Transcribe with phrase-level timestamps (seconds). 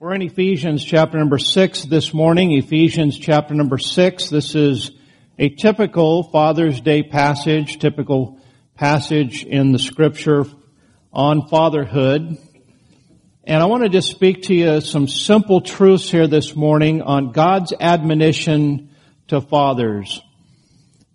[0.00, 2.50] We're in Ephesians chapter number six this morning.
[2.50, 4.28] Ephesians chapter number six.
[4.28, 4.90] This is
[5.38, 8.40] a typical Father's Day passage, typical
[8.74, 10.46] passage in the scripture
[11.12, 12.36] on fatherhood.
[13.44, 17.30] And I want to just speak to you some simple truths here this morning on
[17.30, 18.90] God's admonition
[19.28, 20.20] to fathers.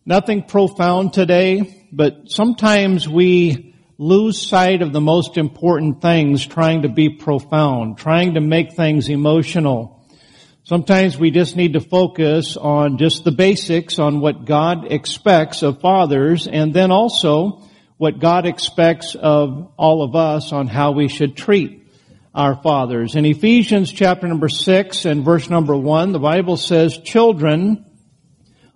[0.05, 3.68] Nothing profound today, but sometimes we
[4.02, 9.10] lose sight of the most important things trying to be profound, trying to make things
[9.10, 10.07] emotional.
[10.64, 15.82] Sometimes we just need to focus on just the basics, on what God expects of
[15.82, 21.36] fathers, and then also what God expects of all of us on how we should
[21.36, 21.86] treat
[22.33, 23.16] our fathers.
[23.16, 27.86] In Ephesians chapter number six and verse number one, the Bible says, children,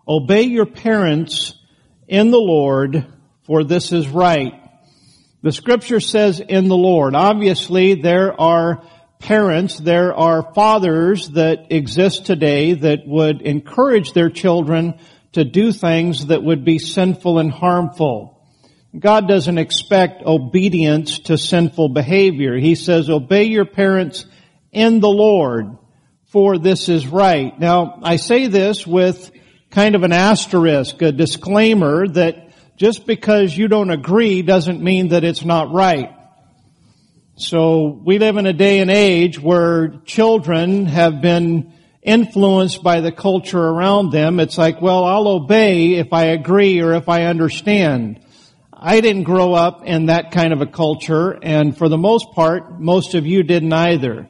[0.05, 1.53] obey your parents
[2.09, 3.05] in the Lord,
[3.43, 4.59] for this is right.
[5.43, 7.15] The scripture says in the Lord.
[7.15, 8.81] Obviously, there are
[9.19, 14.97] parents, there are fathers that exist today that would encourage their children
[15.33, 18.41] to do things that would be sinful and harmful.
[18.97, 22.55] God doesn't expect obedience to sinful behavior.
[22.55, 24.25] He says, obey your parents
[24.71, 25.77] in the Lord,
[26.27, 27.59] for this is right.
[27.59, 29.29] Now, I say this with
[29.71, 32.42] kind of an asterisk, a disclaimer that
[32.75, 36.11] just because you don't agree doesn't mean that it's not right.
[37.35, 43.11] So we live in a day and age where children have been influenced by the
[43.11, 44.39] culture around them.
[44.39, 48.19] It's like, well, I'll obey if I agree or if I understand.
[48.71, 52.81] I didn't grow up in that kind of a culture, and for the most part,
[52.81, 54.27] most of you didn't either.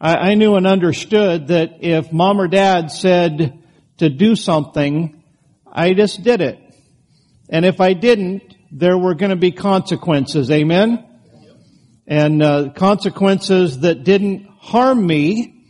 [0.00, 3.64] I, I knew and understood that if mom or dad said
[3.98, 5.22] to do something,
[5.70, 6.69] I just did it.
[7.50, 10.50] And if I didn't, there were going to be consequences.
[10.50, 11.04] Amen?
[12.06, 15.66] And uh, consequences that didn't harm me,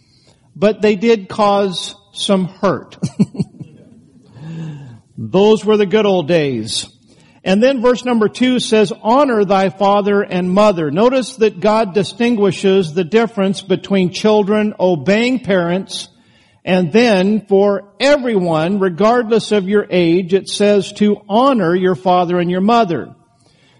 [0.55, 2.99] but they did cause some hurt.
[5.17, 6.87] Those were the good old days.
[7.43, 10.91] And then verse number two says, honor thy father and mother.
[10.91, 16.09] Notice that God distinguishes the difference between children obeying parents
[16.65, 22.51] and then for everyone, regardless of your age, it says to honor your father and
[22.51, 23.15] your mother.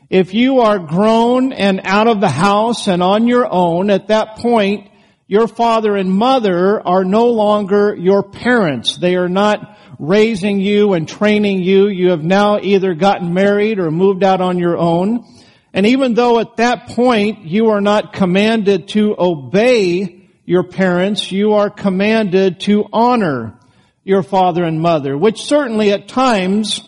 [0.09, 4.37] If you are grown and out of the house and on your own, at that
[4.39, 4.91] point,
[5.29, 8.97] your father and mother are no longer your parents.
[8.97, 11.87] They are not raising you and training you.
[11.89, 15.25] You have now either gotten married or moved out on your own.
[15.73, 21.55] And even though at that point you are not commanded to obey your parents, you
[21.55, 23.59] are commanded to honor
[24.05, 26.81] your father and mother, which certainly at times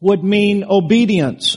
[0.00, 1.56] would mean obedience.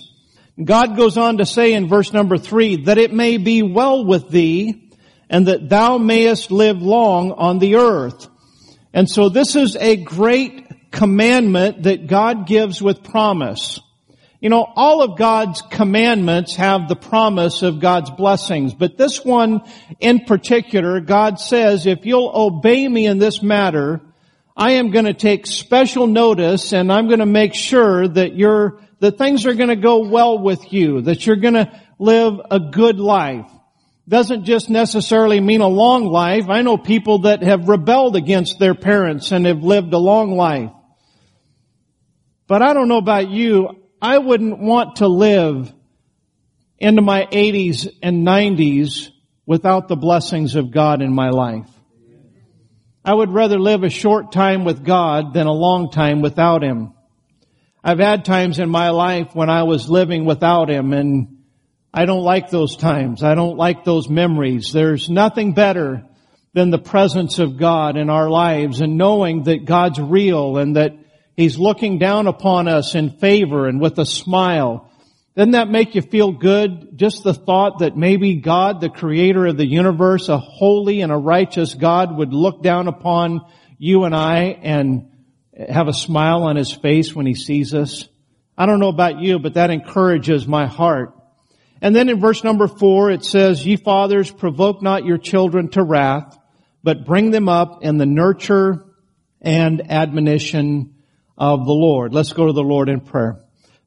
[0.63, 4.30] God goes on to say in verse number three, that it may be well with
[4.30, 4.91] thee
[5.30, 8.28] and that thou mayest live long on the earth.
[8.94, 13.79] And so this is a great commandment that God gives with promise.
[14.39, 19.61] You know, all of God's commandments have the promise of God's blessings, but this one
[19.99, 23.99] in particular, God says, if you'll obey me in this matter,
[24.55, 28.79] I am going to take special notice and I'm going to make sure that you're,
[28.99, 32.59] that things are going to go well with you, that you're going to live a
[32.59, 33.49] good life.
[34.07, 36.47] Doesn't just necessarily mean a long life.
[36.47, 40.71] I know people that have rebelled against their parents and have lived a long life.
[42.47, 43.86] But I don't know about you.
[44.02, 45.74] I wouldn't want to live
[46.78, 49.09] into my 80s and 90s
[49.46, 51.69] without the blessings of God in my life.
[53.03, 56.94] I would rather live a short time with God than a long time without Him.
[57.84, 61.38] I've had times in my life when I was living without Him and
[61.94, 63.24] I don't like those times.
[63.24, 64.72] I don't like those memories.
[64.74, 66.06] There's nothing better
[66.53, 70.94] than the presence of God in our lives and knowing that God's real and that
[71.37, 74.89] He's looking down upon us in favor and with a smile.
[75.35, 76.97] Doesn't that make you feel good?
[76.97, 81.16] Just the thought that maybe God, the creator of the universe, a holy and a
[81.16, 83.41] righteous God would look down upon
[83.78, 85.11] you and I and
[85.69, 88.09] have a smile on his face when he sees us.
[88.57, 91.13] I don't know about you, but that encourages my heart.
[91.83, 95.83] And then in verse number four, it says, Ye fathers, provoke not your children to
[95.83, 96.35] wrath,
[96.81, 98.85] but bring them up in the nurture
[99.40, 100.95] and admonition
[101.37, 102.13] of the Lord.
[102.13, 103.39] Let's go to the Lord in prayer.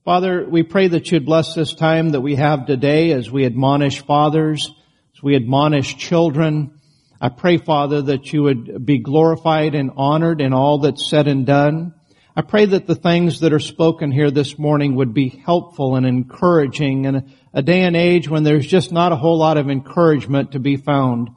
[0.04, 4.02] Father, we pray that you'd bless this time that we have today as we admonish
[4.04, 4.70] fathers,
[5.14, 6.80] as we admonish children.
[7.20, 11.44] I pray, Father, that you would be glorified and honored in all that's said and
[11.44, 11.94] done.
[12.34, 16.06] I pray that the things that are spoken here this morning would be helpful and
[16.06, 20.52] encouraging in a day and age when there's just not a whole lot of encouragement
[20.52, 21.28] to be found.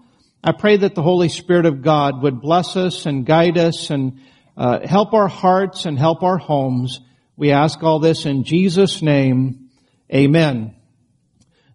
[0.44, 4.21] I pray that the Holy Spirit of God would bless us and guide us and
[4.56, 7.00] uh, help our hearts and help our homes.
[7.36, 9.70] We ask all this in Jesus' name.
[10.14, 10.76] Amen.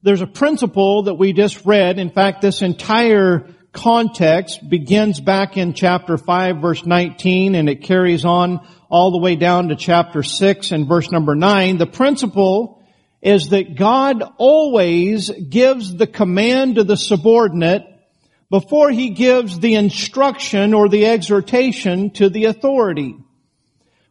[0.03, 1.99] There's a principle that we just read.
[1.99, 8.25] In fact, this entire context begins back in chapter 5 verse 19 and it carries
[8.25, 11.79] on all the way down to chapter 6 and verse number 9.
[11.79, 12.83] The principle
[13.21, 17.83] is that God always gives the command to the subordinate
[18.50, 23.17] before he gives the instruction or the exhortation to the authority.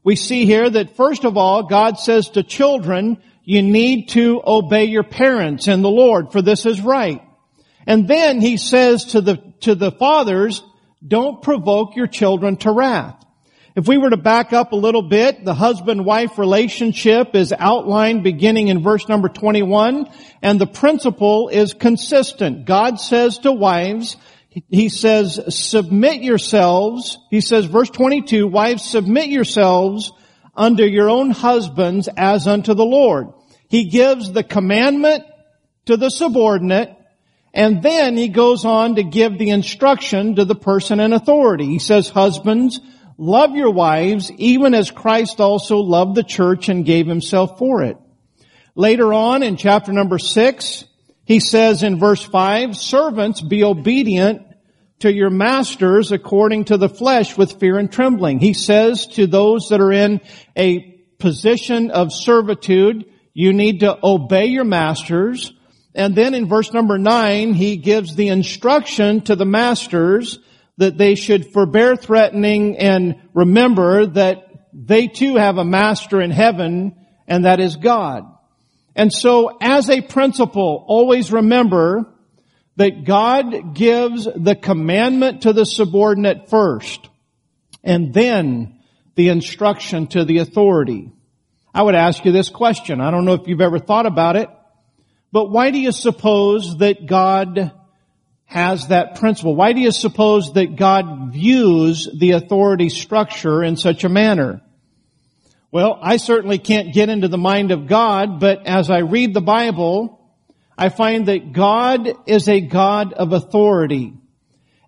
[0.03, 4.85] We see here that first of all, God says to children, you need to obey
[4.85, 7.21] your parents in the Lord, for this is right.
[7.85, 10.61] And then he says to the, to the fathers,
[11.05, 13.23] don't provoke your children to wrath.
[13.77, 18.69] If we were to back up a little bit, the husband-wife relationship is outlined beginning
[18.69, 20.09] in verse number 21,
[20.41, 22.65] and the principle is consistent.
[22.65, 24.17] God says to wives,
[24.49, 30.11] He says, submit yourselves, He says, verse 22, wives submit yourselves
[30.55, 33.27] unto your own husbands as unto the Lord.
[33.69, 35.23] He gives the commandment
[35.85, 36.97] to the subordinate,
[37.53, 41.65] and then he goes on to give the instruction to the person in authority.
[41.65, 42.79] He says, husbands,
[43.17, 47.97] love your wives even as Christ also loved the church and gave himself for it.
[48.75, 50.85] Later on in chapter number six,
[51.25, 54.43] he says in verse five, servants be obedient
[54.99, 58.39] to your masters according to the flesh with fear and trembling.
[58.39, 60.21] He says to those that are in
[60.55, 60.79] a
[61.19, 65.53] position of servitude, you need to obey your masters.
[65.93, 70.39] And then in verse number nine, he gives the instruction to the masters
[70.77, 76.95] that they should forbear threatening and remember that they too have a master in heaven
[77.27, 78.23] and that is God.
[78.95, 82.05] And so as a principle, always remember
[82.77, 87.09] that God gives the commandment to the subordinate first
[87.83, 88.79] and then
[89.15, 91.11] the instruction to the authority.
[91.73, 93.01] I would ask you this question.
[93.01, 94.49] I don't know if you've ever thought about it,
[95.31, 97.71] but why do you suppose that God
[98.47, 99.55] has that principle?
[99.55, 104.61] Why do you suppose that God views the authority structure in such a manner?
[105.69, 109.41] Well, I certainly can't get into the mind of God, but as I read the
[109.41, 110.33] Bible,
[110.77, 114.13] I find that God is a God of authority.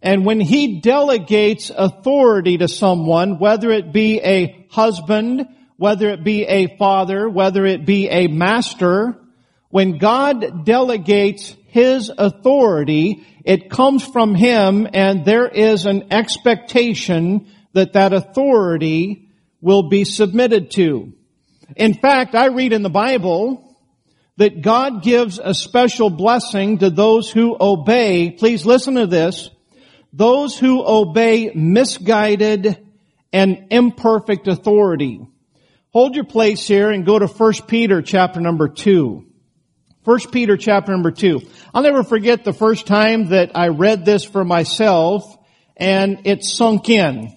[0.02, 6.46] And when He delegates authority to someone, whether it be a husband, whether it be
[6.46, 9.18] a father, whether it be a master,
[9.70, 17.94] when God delegates His authority, it comes from Him and there is an expectation that
[17.94, 19.30] that authority
[19.62, 21.14] will be submitted to.
[21.76, 23.78] In fact, I read in the Bible
[24.38, 29.50] that God gives a special blessing to those who obey, please listen to this,
[30.14, 32.86] those who obey misguided
[33.32, 35.20] and imperfect authority.
[35.92, 39.29] Hold your place here and go to 1 Peter chapter number 2.
[40.10, 41.40] First Peter chapter number two.
[41.72, 45.38] I'll never forget the first time that I read this for myself
[45.78, 47.32] and it sunk in.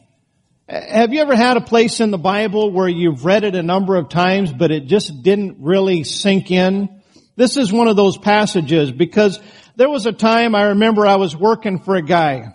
[0.67, 3.97] Have you ever had a place in the Bible where you've read it a number
[3.97, 7.03] of times but it just didn't really sink in?
[7.37, 9.39] This is one of those passages because
[9.77, 12.55] there was a time I remember I was working for a guy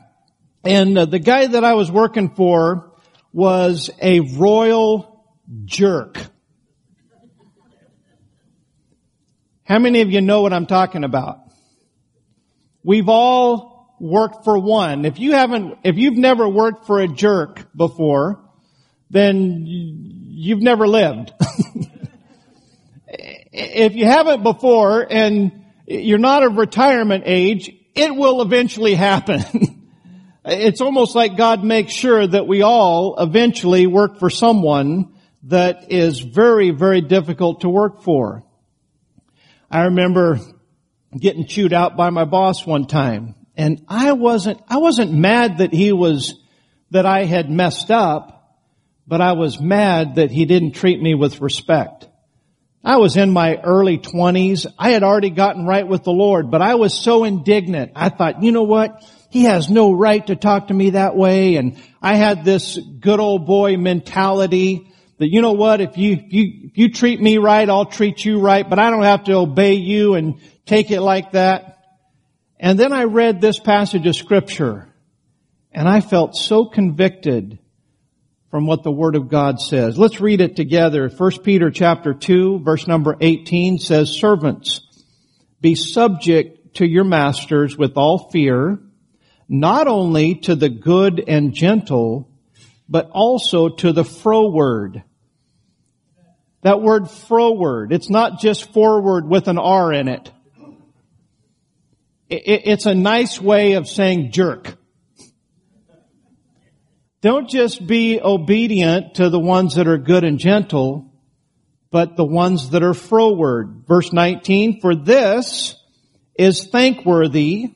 [0.64, 2.92] and uh, the guy that I was working for
[3.32, 5.24] was a royal
[5.66, 6.18] jerk.
[9.68, 11.40] How many of you know what I'm talking about?
[12.84, 15.04] We've all worked for one.
[15.04, 18.42] If you haven't, if you've never worked for a jerk before,
[19.10, 21.34] then you've never lived.
[23.10, 29.44] if you haven't before and you're not of retirement age, it will eventually happen.
[30.46, 36.22] it's almost like God makes sure that we all eventually work for someone that is
[36.22, 38.46] very, very difficult to work for.
[39.70, 40.40] I remember
[41.18, 45.74] getting chewed out by my boss one time and I wasn't, I wasn't mad that
[45.74, 46.36] he was,
[46.92, 48.58] that I had messed up,
[49.08, 52.08] but I was mad that he didn't treat me with respect.
[52.84, 54.68] I was in my early twenties.
[54.78, 57.94] I had already gotten right with the Lord, but I was so indignant.
[57.96, 59.04] I thought, you know what?
[59.30, 61.56] He has no right to talk to me that way.
[61.56, 66.34] And I had this good old boy mentality that you know what, if you, if
[66.34, 69.34] you, if you treat me right, I'll treat you right, but I don't have to
[69.34, 71.78] obey you and take it like that.
[72.60, 74.88] And then I read this passage of scripture
[75.72, 77.60] and I felt so convicted
[78.50, 79.98] from what the Word of God says.
[79.98, 81.10] Let's read it together.
[81.10, 84.82] 1 Peter chapter 2 verse number 18 says, Servants,
[85.62, 88.80] be subject to your masters with all fear,
[89.50, 92.30] not only to the good and gentle,
[92.88, 95.04] but also to the froward.
[96.62, 100.32] That word froward, it's not just forward with an R in it.
[102.30, 104.78] It's a nice way of saying jerk.
[107.22, 111.14] Don't just be obedient to the ones that are good and gentle,
[111.90, 113.86] but the ones that are froward.
[113.88, 115.76] Verse 19, for this
[116.38, 117.74] is thankworthy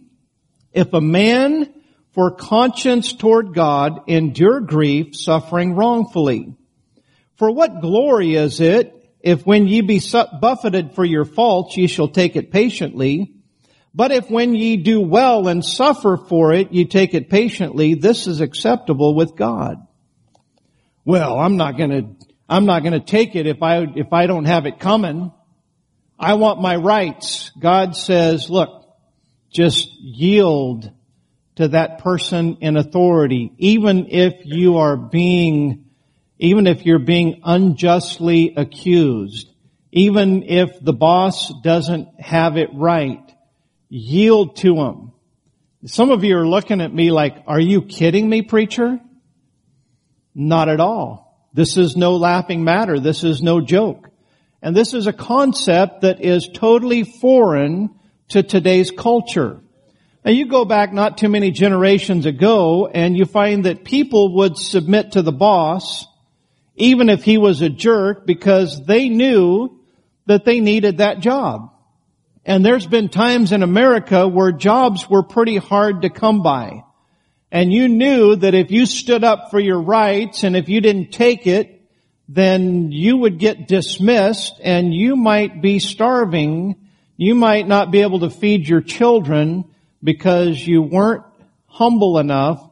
[0.73, 1.73] if a man
[2.13, 6.55] for conscience toward God endure grief, suffering wrongfully.
[7.41, 9.99] For what glory is it if when ye be
[10.39, 13.33] buffeted for your faults, ye shall take it patiently?
[13.95, 18.27] But if when ye do well and suffer for it, ye take it patiently, this
[18.27, 19.77] is acceptable with God.
[21.03, 22.13] Well, I'm not gonna,
[22.47, 25.31] I'm not gonna take it if I, if I don't have it coming.
[26.19, 27.49] I want my rights.
[27.59, 28.87] God says, look,
[29.49, 30.91] just yield
[31.55, 35.85] to that person in authority, even if you are being,
[36.41, 39.47] even if you're being unjustly accused,
[39.91, 43.21] even if the boss doesn't have it right,
[43.89, 45.11] yield to him.
[45.85, 48.99] Some of you are looking at me like, are you kidding me, preacher?
[50.33, 51.47] Not at all.
[51.53, 52.99] This is no laughing matter.
[52.99, 54.09] This is no joke.
[54.63, 57.91] And this is a concept that is totally foreign
[58.29, 59.61] to today's culture.
[60.25, 64.57] Now you go back not too many generations ago and you find that people would
[64.57, 66.07] submit to the boss
[66.75, 69.79] even if he was a jerk because they knew
[70.25, 71.71] that they needed that job.
[72.45, 76.83] And there's been times in America where jobs were pretty hard to come by.
[77.51, 81.11] And you knew that if you stood up for your rights and if you didn't
[81.11, 81.81] take it,
[82.29, 86.77] then you would get dismissed and you might be starving.
[87.17, 89.65] You might not be able to feed your children
[90.01, 91.25] because you weren't
[91.67, 92.67] humble enough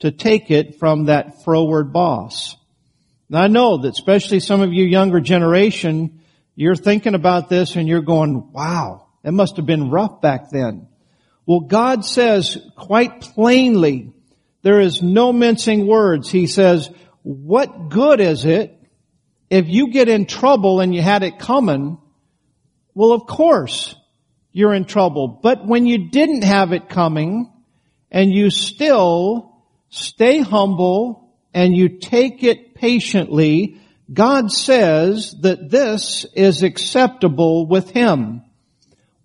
[0.00, 2.56] to take it from that froward boss.
[3.28, 6.20] Now I know that especially some of you younger generation,
[6.54, 10.88] you're thinking about this and you're going, wow, it must have been rough back then.
[11.46, 14.12] Well, God says quite plainly,
[14.62, 16.30] there is no mincing words.
[16.30, 16.90] He says,
[17.22, 18.78] what good is it
[19.50, 21.98] if you get in trouble and you had it coming?
[22.94, 23.94] Well, of course
[24.52, 25.40] you're in trouble.
[25.42, 27.50] But when you didn't have it coming
[28.10, 33.80] and you still stay humble and you take it patiently,
[34.12, 38.42] God says that this is acceptable with Him.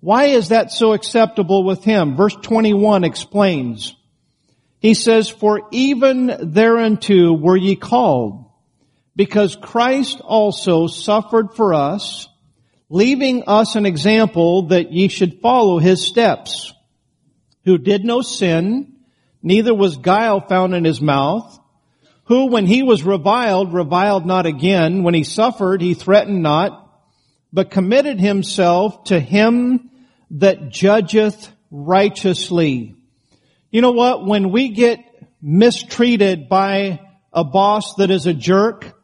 [0.02, 2.16] Why is that so acceptable with him?
[2.16, 3.96] Verse 21 explains.
[4.80, 8.46] He says, for even thereunto were ye called,
[9.16, 12.30] because Christ also suffered for us,
[12.90, 16.74] leaving us an example that ye should follow his steps,
[17.66, 18.96] who did no sin,
[19.44, 21.59] neither was guile found in his mouth,
[22.30, 26.88] who when he was reviled, reviled not again, when he suffered, he threatened not,
[27.52, 29.90] but committed himself to him
[30.30, 32.96] that judgeth righteously.
[33.72, 34.28] You know what?
[34.28, 35.00] When we get
[35.42, 37.02] mistreated by
[37.34, 38.96] a boss that is a jerk,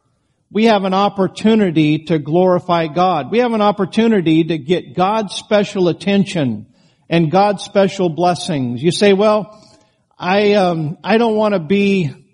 [0.51, 3.31] we have an opportunity to glorify God.
[3.31, 6.67] We have an opportunity to get God's special attention
[7.09, 8.83] and God's special blessings.
[8.83, 9.67] You say, well,
[10.15, 12.24] I, um, I don't want to be,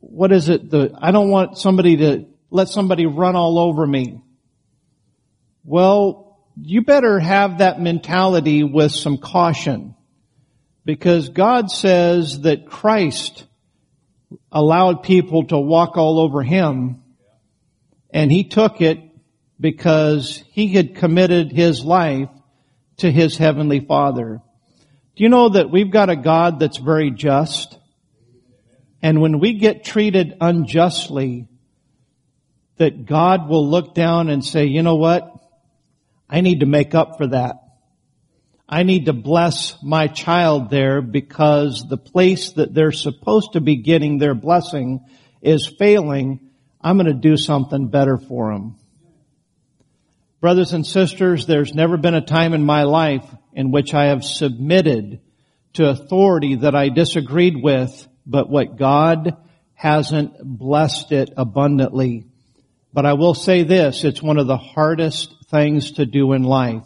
[0.00, 0.70] what is it?
[0.70, 4.22] The, I don't want somebody to let somebody run all over me.
[5.64, 9.94] Well, you better have that mentality with some caution
[10.84, 13.44] because God says that Christ
[14.50, 17.02] allowed people to walk all over him
[18.10, 19.00] and he took it
[19.60, 22.28] because he had committed his life
[22.98, 24.40] to his heavenly father.
[25.16, 27.77] Do you know that we've got a God that's very just?
[29.02, 31.46] And when we get treated unjustly,
[32.76, 35.32] that God will look down and say, you know what?
[36.28, 37.56] I need to make up for that.
[38.68, 43.76] I need to bless my child there because the place that they're supposed to be
[43.76, 45.06] getting their blessing
[45.40, 46.50] is failing.
[46.80, 48.76] I'm going to do something better for them.
[50.40, 53.24] Brothers and sisters, there's never been a time in my life
[53.54, 55.20] in which I have submitted
[55.72, 59.36] to authority that I disagreed with, but what God
[59.74, 62.26] hasn't blessed it abundantly.
[62.92, 66.84] But I will say this, it's one of the hardest things to do in life.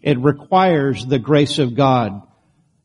[0.00, 2.22] It requires the grace of God.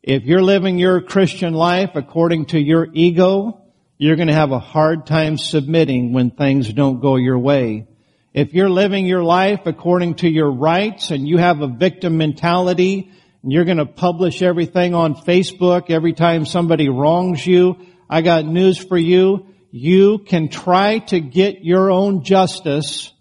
[0.01, 3.61] If you're living your Christian life according to your ego,
[3.97, 7.87] you're going to have a hard time submitting when things don't go your way.
[8.33, 13.11] If you're living your life according to your rights and you have a victim mentality
[13.43, 17.77] and you're going to publish everything on Facebook every time somebody wrongs you.
[18.09, 19.47] I got news for you.
[19.71, 23.11] You can try to get your own justice,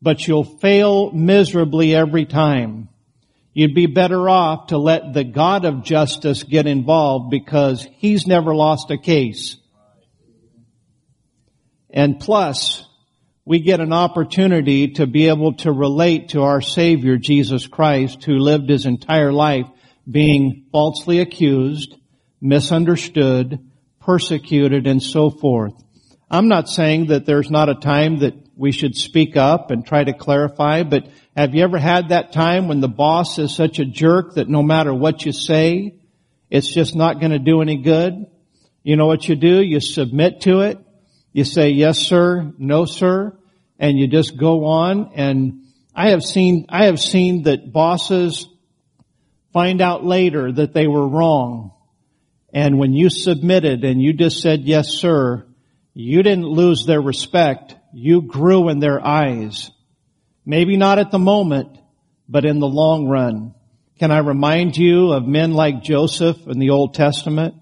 [0.00, 2.88] but you'll fail miserably every time.
[3.52, 8.54] You'd be better off to let the God of justice get involved because he's never
[8.54, 9.56] lost a case.
[11.90, 12.84] And plus,
[13.44, 18.34] we get an opportunity to be able to relate to our Savior, Jesus Christ, who
[18.34, 19.66] lived his entire life
[20.08, 21.96] being falsely accused,
[22.40, 23.58] misunderstood,
[24.08, 25.74] persecuted, and so forth.
[26.30, 30.02] I'm not saying that there's not a time that we should speak up and try
[30.02, 33.84] to clarify, but have you ever had that time when the boss is such a
[33.84, 36.00] jerk that no matter what you say,
[36.48, 38.14] it's just not going to do any good?
[38.82, 39.62] You know what you do?
[39.62, 40.78] You submit to it.
[41.34, 43.38] You say, yes, sir, no, sir,
[43.78, 45.12] and you just go on.
[45.16, 48.48] And I have seen, I have seen that bosses
[49.52, 51.72] find out later that they were wrong.
[52.52, 55.46] And when you submitted and you just said, yes, sir,
[55.94, 57.76] you didn't lose their respect.
[57.92, 59.70] You grew in their eyes.
[60.46, 61.78] Maybe not at the moment,
[62.28, 63.54] but in the long run.
[63.98, 67.54] Can I remind you of men like Joseph in the Old Testament?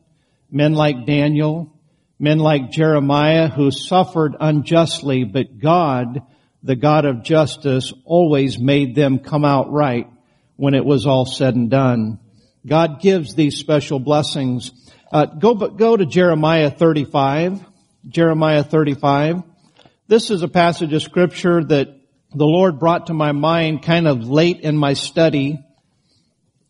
[0.50, 1.72] Men like Daniel?
[2.18, 6.22] Men like Jeremiah who suffered unjustly, but God,
[6.62, 10.08] the God of justice, always made them come out right
[10.56, 12.18] when it was all said and done.
[12.66, 14.72] God gives these special blessings.
[15.12, 17.64] Uh, go, go to Jeremiah 35.
[18.08, 19.42] Jeremiah 35.
[20.08, 21.88] This is a passage of scripture that
[22.32, 25.64] the Lord brought to my mind kind of late in my study.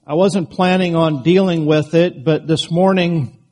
[0.06, 3.42] I wasn't planning on dealing with it, but this morning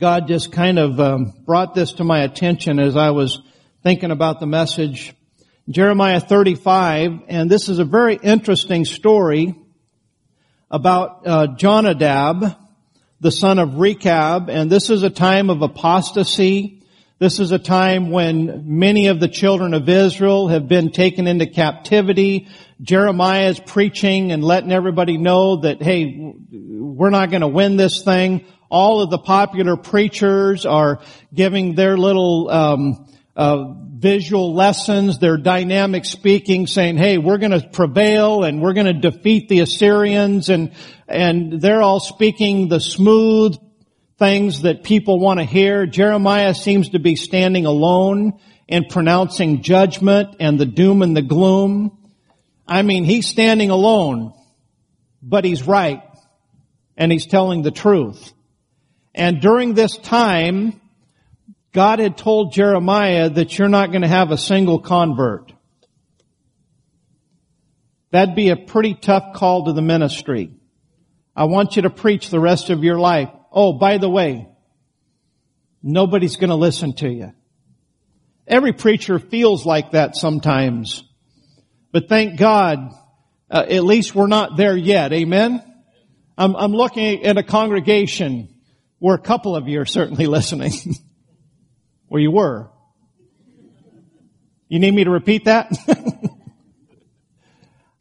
[0.00, 3.40] God just kind of um, brought this to my attention as I was
[3.82, 5.14] thinking about the message.
[5.68, 9.54] Jeremiah 35, and this is a very interesting story
[10.70, 12.56] about uh, Jonadab,
[13.20, 16.82] the son of Rechab, and this is a time of apostasy.
[17.18, 21.46] This is a time when many of the children of Israel have been taken into
[21.46, 22.48] captivity.
[22.80, 28.02] Jeremiah is preaching and letting everybody know that, hey, we're not going to win this
[28.02, 31.00] thing all of the popular preachers are
[31.34, 37.68] giving their little um, uh, visual lessons, their dynamic speaking, saying, "Hey, we're going to
[37.68, 40.72] prevail and we're going to defeat the Assyrians," and
[41.08, 43.56] and they're all speaking the smooth
[44.18, 45.86] things that people want to hear.
[45.86, 48.38] Jeremiah seems to be standing alone
[48.68, 51.96] and pronouncing judgment and the doom and the gloom.
[52.68, 54.32] I mean, he's standing alone,
[55.22, 56.02] but he's right
[56.96, 58.32] and he's telling the truth.
[59.14, 60.80] And during this time,
[61.72, 65.52] God had told Jeremiah that you're not going to have a single convert.
[68.10, 70.50] That'd be a pretty tough call to the ministry.
[71.36, 73.30] I want you to preach the rest of your life.
[73.52, 74.48] Oh, by the way,
[75.82, 77.32] nobody's going to listen to you.
[78.48, 81.04] Every preacher feels like that sometimes.
[81.92, 82.92] But thank God,
[83.48, 85.12] uh, at least we're not there yet.
[85.12, 85.62] Amen?
[86.36, 88.52] I'm, I'm looking at a congregation
[88.98, 90.72] where a couple of you are certainly listening.
[92.10, 92.68] Where you were.
[94.68, 95.70] You need me to repeat that?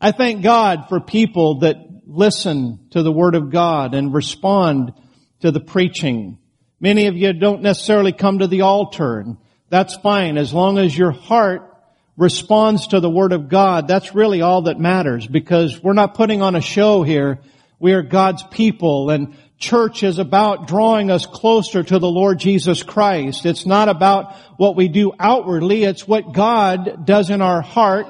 [0.02, 4.93] I thank God for people that listen to the Word of God and respond
[5.41, 6.39] to the preaching.
[6.80, 9.38] Many of you don't necessarily come to the altar, and
[9.69, 11.72] that's fine as long as your heart
[12.17, 13.88] responds to the Word of God.
[13.88, 17.41] That's really all that matters because we're not putting on a show here.
[17.78, 22.82] We are God's people and church is about drawing us closer to the Lord Jesus
[22.82, 23.45] Christ.
[23.45, 28.08] It's not about what we do outwardly, it's what God does in our heart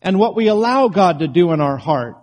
[0.00, 2.16] and what we allow God to do in our heart.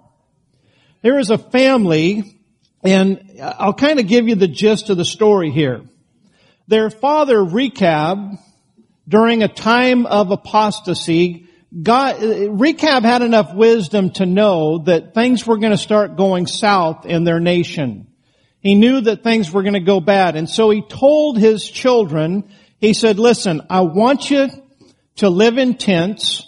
[1.01, 2.39] There is a family,
[2.83, 5.81] and I'll kind of give you the gist of the story here.
[6.67, 8.39] Their father, Rechab,
[9.07, 11.47] during a time of apostasy,
[11.81, 17.05] God, Rechab had enough wisdom to know that things were going to start going south
[17.05, 18.07] in their nation.
[18.59, 20.35] He knew that things were going to go bad.
[20.35, 24.49] And so he told his children, he said, listen, I want you
[25.17, 26.45] to live in tents.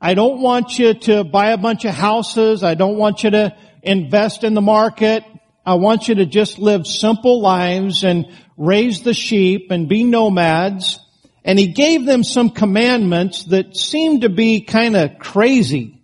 [0.00, 2.62] I don't want you to buy a bunch of houses.
[2.62, 5.24] I don't want you to invest in the market.
[5.64, 10.98] I want you to just live simple lives and raise the sheep and be nomads.
[11.44, 16.02] And he gave them some commandments that seemed to be kind of crazy.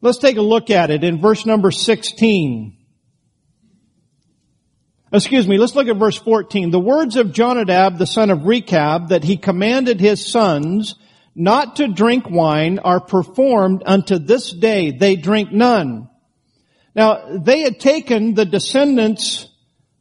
[0.00, 2.76] Let's take a look at it in verse number 16.
[5.12, 6.70] Excuse me, let's look at verse 14.
[6.70, 10.94] The words of Jonadab, the son of Rechab, that he commanded his sons
[11.34, 14.90] not to drink wine are performed unto this day.
[14.90, 16.08] They drink none.
[16.94, 19.48] Now, they had taken the descendants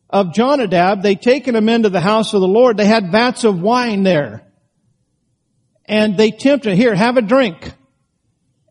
[0.09, 2.75] of Jonadab, they'd taken them into the house of the Lord.
[2.75, 4.45] They had vats of wine there.
[5.85, 7.73] And they tempted, here, have a drink.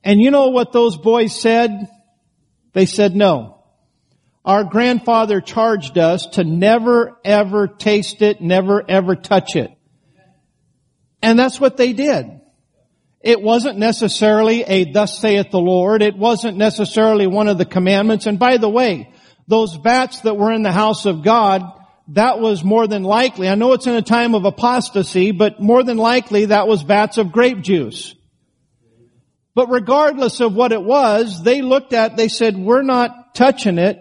[0.04, 1.88] And you know what those boys said?
[2.72, 3.59] They said no.
[4.44, 9.70] Our grandfather charged us to never ever taste it, never ever touch it.
[11.22, 12.40] And that's what they did.
[13.20, 16.00] It wasn't necessarily a thus saith the Lord.
[16.00, 18.26] It wasn't necessarily one of the commandments.
[18.26, 19.12] And by the way,
[19.46, 21.62] those vats that were in the house of God,
[22.08, 25.82] that was more than likely, I know it's in a time of apostasy, but more
[25.82, 28.14] than likely that was vats of grape juice.
[29.54, 33.98] But regardless of what it was, they looked at, they said, we're not touching it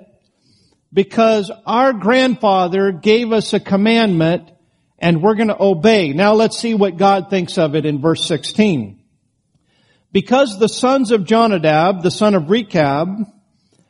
[0.91, 4.51] because our grandfather gave us a commandment
[4.97, 6.13] and we're going to obey.
[6.13, 9.01] Now let's see what God thinks of it in verse 16.
[10.11, 13.07] Because the sons of Jonadab, the son of Rechab,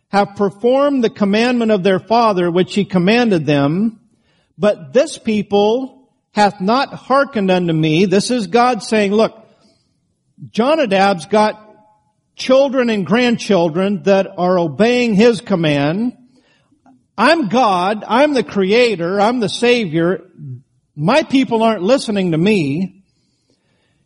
[0.10, 4.00] have performed the commandment of their father which he commanded them,
[4.58, 8.06] but this people hath not hearkened unto me.
[8.06, 9.36] This is God saying, look,
[10.50, 11.66] Jonadab's got
[12.36, 16.18] children and grandchildren that are obeying his command.
[17.20, 18.06] I'm God.
[18.08, 19.20] I'm the creator.
[19.20, 20.26] I'm the savior.
[20.96, 23.04] My people aren't listening to me.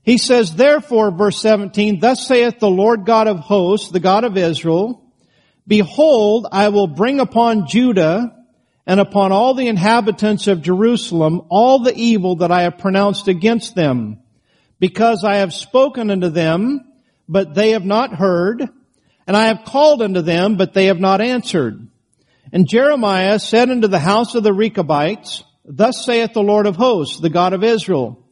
[0.02, 4.36] He says, therefore, verse 17, thus saith the Lord God of hosts, the God of
[4.36, 5.00] Israel,
[5.68, 8.36] Behold, I will bring upon Judah
[8.88, 13.76] and upon all the inhabitants of Jerusalem all the evil that I have pronounced against
[13.76, 14.24] them,
[14.80, 16.82] because I have spoken unto them,
[17.30, 18.68] but they have not heard,
[19.28, 21.88] and I have called unto them, but they have not answered.
[22.54, 27.20] And Jeremiah said unto the house of the Rechabites, Thus saith the Lord of hosts,
[27.20, 28.24] the God of Israel,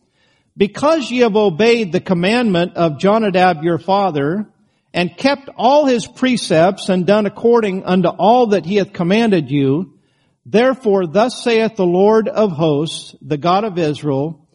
[0.56, 4.48] because ye have obeyed the commandment of Jonadab your father,
[4.94, 9.98] and kept all his precepts and done according unto all that he hath commanded you,
[10.46, 14.48] therefore thus saith the Lord of hosts, the God of Israel,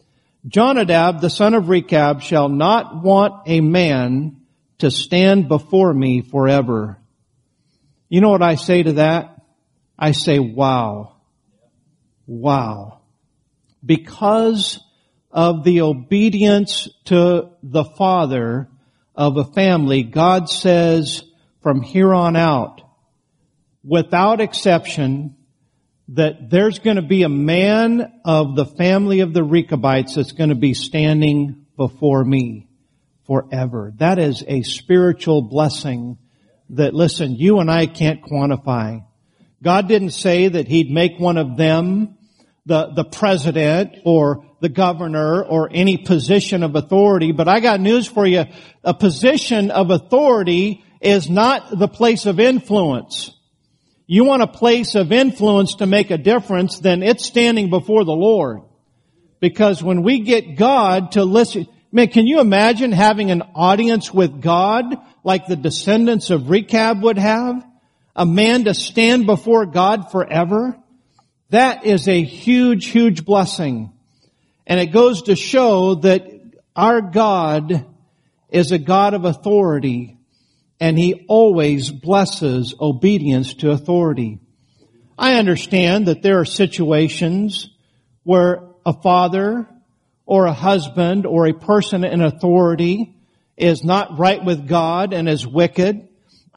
[0.47, 4.37] Jonadab the son of Rechab shall not want a man
[4.77, 7.01] to stand before me forever.
[8.07, 9.36] You know what I say to that?
[9.97, 11.17] I say, wow.
[12.25, 13.01] Wow.
[13.85, 14.79] Because
[15.31, 18.69] of the obedience to the Father,
[19.17, 21.23] of a family, God says
[21.63, 22.81] from here on out,
[23.83, 25.35] without exception,
[26.09, 30.49] that there's going to be a man of the family of the Rechabites that's going
[30.51, 32.67] to be standing before me
[33.25, 33.91] forever.
[33.97, 36.17] That is a spiritual blessing
[36.69, 39.03] that, listen, you and I can't quantify.
[39.63, 42.17] God didn't say that He'd make one of them
[42.67, 48.07] the, the president or the governor or any position of authority, but I got news
[48.07, 48.43] for you.
[48.83, 53.31] A position of authority is not the place of influence.
[54.05, 58.11] You want a place of influence to make a difference, then it's standing before the
[58.11, 58.61] Lord.
[59.39, 64.41] Because when we get God to listen, man, can you imagine having an audience with
[64.41, 64.85] God
[65.23, 67.63] like the descendants of Rechab would have?
[68.17, 70.75] A man to stand before God forever?
[71.51, 73.93] That is a huge, huge blessing.
[74.65, 76.27] And it goes to show that
[76.75, 77.85] our God
[78.49, 80.17] is a God of authority
[80.79, 84.39] and He always blesses obedience to authority.
[85.17, 87.69] I understand that there are situations
[88.23, 89.67] where a father
[90.25, 93.15] or a husband or a person in authority
[93.55, 96.06] is not right with God and is wicked.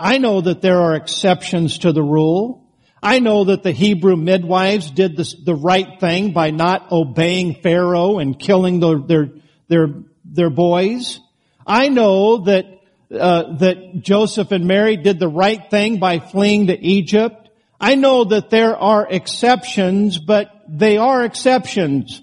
[0.00, 2.66] I know that there are exceptions to the rule.
[3.02, 8.38] I know that the Hebrew midwives did the, right thing by not obeying Pharaoh and
[8.38, 9.30] killing the, their,
[9.68, 9.88] their,
[10.24, 11.20] their boys.
[11.66, 12.66] I know that,
[13.12, 17.50] uh, that Joseph and Mary did the right thing by fleeing to Egypt.
[17.78, 22.22] I know that there are exceptions, but they are exceptions.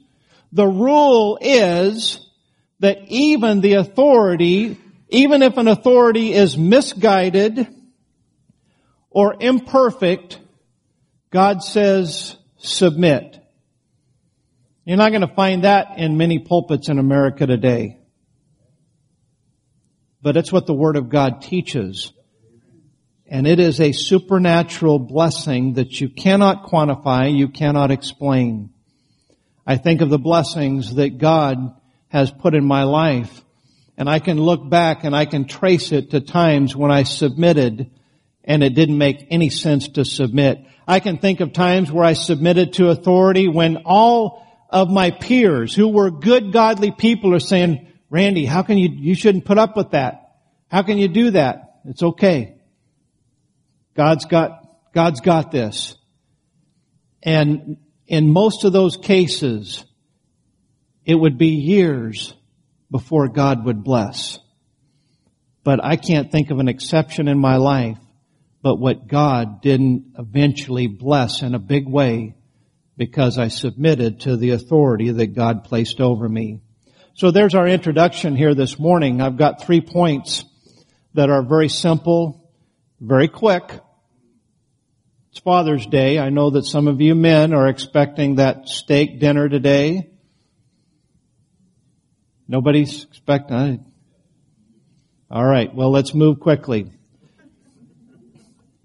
[0.51, 2.19] The rule is
[2.79, 4.77] that even the authority,
[5.09, 7.67] even if an authority is misguided
[9.09, 10.39] or imperfect,
[11.31, 13.39] God says, submit.
[14.85, 17.99] You're not going to find that in many pulpits in America today.
[20.21, 22.11] But it's what the Word of God teaches.
[23.29, 28.69] And it is a supernatural blessing that you cannot quantify, you cannot explain.
[29.65, 31.75] I think of the blessings that God
[32.07, 33.43] has put in my life.
[33.97, 37.91] And I can look back and I can trace it to times when I submitted
[38.43, 40.59] and it didn't make any sense to submit.
[40.87, 45.75] I can think of times where I submitted to authority when all of my peers
[45.75, 49.75] who were good godly people are saying, Randy, how can you, you shouldn't put up
[49.75, 50.35] with that.
[50.69, 51.79] How can you do that?
[51.85, 52.55] It's okay.
[53.95, 55.95] God's got, God's got this.
[57.23, 59.83] And in most of those cases,
[61.05, 62.33] it would be years
[62.89, 64.39] before God would bless.
[65.63, 67.97] But I can't think of an exception in my life,
[68.61, 72.35] but what God didn't eventually bless in a big way
[72.95, 76.61] because I submitted to the authority that God placed over me.
[77.13, 79.21] So there's our introduction here this morning.
[79.21, 80.45] I've got three points
[81.13, 82.51] that are very simple,
[82.99, 83.63] very quick.
[85.31, 86.19] It's Father's Day.
[86.19, 90.11] I know that some of you men are expecting that steak dinner today.
[92.47, 93.57] Nobody's expecting.
[93.57, 93.77] Uh,
[95.29, 95.73] all right.
[95.73, 96.89] Well, let's move quickly.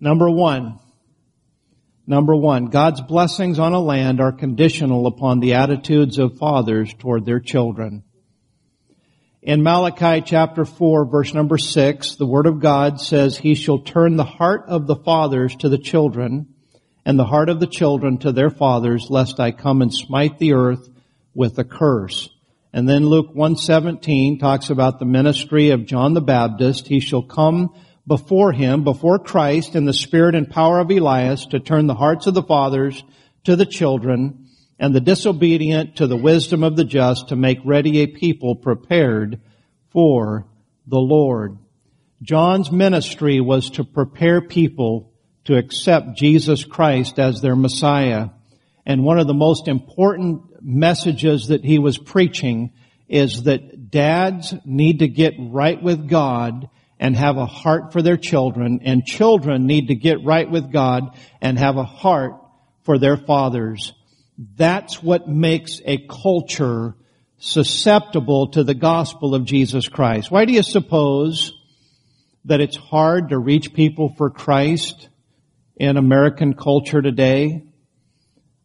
[0.01, 0.81] Number one.
[2.05, 7.25] Number one, God's blessings on a land are conditional upon the attitudes of fathers toward
[7.25, 8.03] their children.
[9.40, 14.16] In Malachi chapter 4 verse number 6, the word of God says, He shall turn
[14.16, 16.55] the heart of the fathers to the children,
[17.05, 20.55] and the heart of the children to their fathers, lest I come and smite the
[20.55, 20.88] earth
[21.35, 22.29] with a curse.
[22.72, 26.88] And then Luke 117 talks about the ministry of John the Baptist.
[26.88, 27.74] He shall come
[28.06, 32.26] before him, before Christ in the spirit and power of Elias to turn the hearts
[32.26, 33.04] of the fathers
[33.44, 38.00] to the children and the disobedient to the wisdom of the just to make ready
[38.00, 39.40] a people prepared
[39.90, 40.48] for
[40.87, 41.58] the Lord.
[42.22, 45.12] John's ministry was to prepare people
[45.44, 48.28] to accept Jesus Christ as their Messiah.
[48.87, 52.72] And one of the most important messages that he was preaching
[53.09, 58.16] is that dads need to get right with God and have a heart for their
[58.16, 62.35] children, and children need to get right with God and have a heart
[62.83, 63.92] for their fathers.
[64.57, 66.94] That's what makes a culture
[67.38, 70.31] susceptible to the gospel of Jesus Christ.
[70.31, 71.53] Why do you suppose
[72.44, 75.09] that it's hard to reach people for Christ
[75.77, 77.64] in American culture today?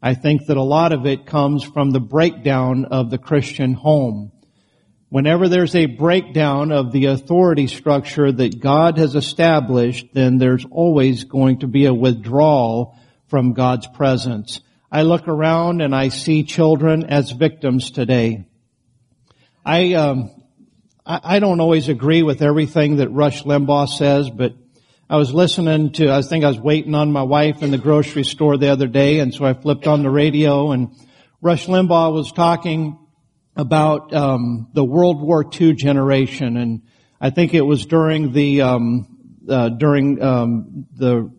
[0.01, 4.31] I think that a lot of it comes from the breakdown of the Christian home.
[5.09, 11.23] Whenever there's a breakdown of the authority structure that God has established, then there's always
[11.23, 14.59] going to be a withdrawal from God's presence.
[14.91, 18.45] I look around and I see children as victims today.
[19.65, 20.29] I, um,
[21.05, 24.53] I, I don't always agree with everything that Rush Limbaugh says, but
[25.09, 28.25] I was listening to, I think I was waiting on my wife in the grocery
[28.25, 30.93] store the other day, and so I flipped on the radio, and
[31.39, 32.99] Rush Limbaugh was talking
[33.55, 36.81] about um, the World War II generation, and
[37.21, 41.31] I think it was during the um, uh, during um, the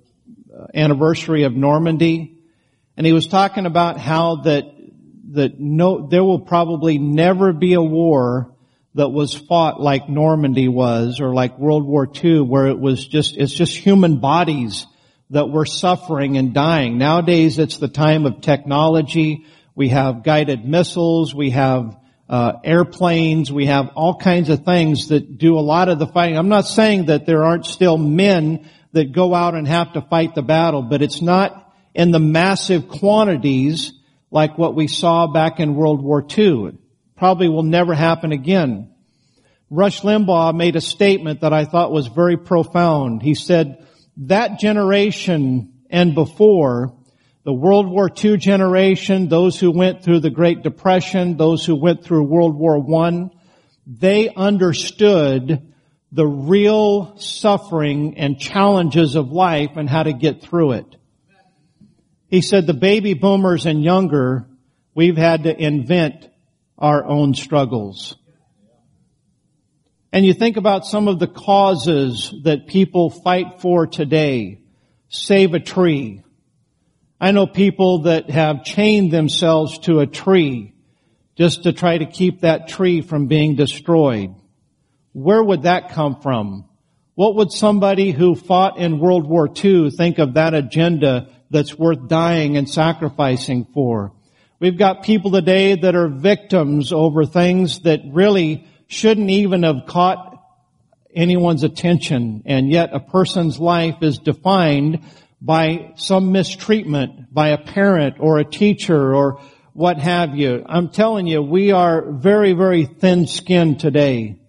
[0.75, 2.39] anniversary of Normandy,
[2.97, 4.65] and he was talking about how that
[5.33, 8.57] that no, there will probably never be a war
[8.99, 13.37] that was fought like Normandy was, or like World War II, where it was just
[13.37, 14.89] it's just human bodies
[15.31, 16.99] that were suffering and dying.
[16.99, 19.47] Nowadays, it's the time of technology.
[19.77, 21.33] We have guided missiles.
[21.33, 21.97] We have
[22.29, 23.53] uh, airplanes.
[23.53, 26.37] We have all kinds of things that do a lot of the fighting.
[26.37, 30.35] I'm not saying that there aren't still men that go out and have to fight
[30.35, 33.93] the battle, but it's not in the massive quantities
[34.33, 36.73] like what we saw back in World War II.
[37.19, 38.95] Probably will never happen again.
[39.71, 43.23] Rush Limbaugh made a statement that I thought was very profound.
[43.23, 43.87] He said,
[44.19, 46.95] that generation and before
[47.45, 52.05] the World War II generation, those who went through the Great Depression, those who went
[52.05, 53.31] through World War I,
[53.87, 55.73] they understood
[56.13, 60.97] the real suffering and challenges of life and how to get through it.
[62.29, 64.47] He said the baby boomers and younger,
[64.95, 66.29] we've had to invent
[66.79, 68.17] our own struggles.
[70.13, 74.63] And you think about some of the causes that people fight for today.
[75.09, 76.23] Save a tree.
[77.21, 80.73] I know people that have chained themselves to a tree
[81.37, 84.35] just to try to keep that tree from being destroyed.
[85.13, 86.69] Where would that come from?
[87.15, 92.09] What would somebody who fought in World War II think of that agenda that's worth
[92.09, 94.13] dying and sacrificing for?
[94.61, 100.35] We've got people today that are victims over things that really shouldn't even have caught
[101.15, 105.05] anyone's attention, and yet a person's life is defined
[105.41, 109.41] by some mistreatment by a parent or a teacher or
[109.75, 110.65] what have you.
[110.67, 114.41] I'm telling you, we are very, very thin-skinned today.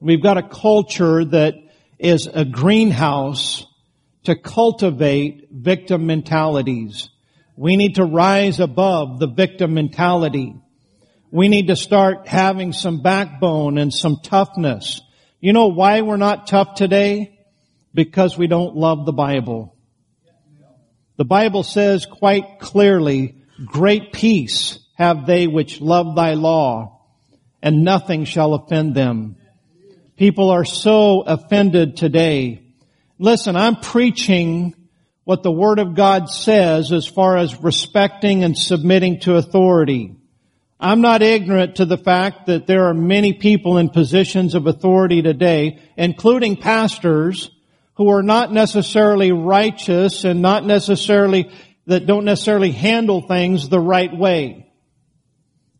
[0.00, 1.54] We've got a culture that
[2.00, 3.64] is a greenhouse
[4.24, 7.10] to cultivate victim mentalities.
[7.58, 10.54] We need to rise above the victim mentality.
[11.30, 15.02] We need to start having some backbone and some toughness.
[15.40, 17.38] You know why we're not tough today?
[17.98, 19.74] because we don't love the Bible.
[21.16, 27.00] The Bible says quite clearly, great peace have they which love thy law,
[27.60, 29.34] and nothing shall offend them.
[30.16, 32.62] People are so offended today.
[33.18, 34.74] Listen, I'm preaching
[35.28, 40.16] what the Word of God says as far as respecting and submitting to authority.
[40.80, 45.20] I'm not ignorant to the fact that there are many people in positions of authority
[45.20, 47.50] today, including pastors,
[47.96, 51.50] who are not necessarily righteous and not necessarily,
[51.84, 54.72] that don't necessarily handle things the right way.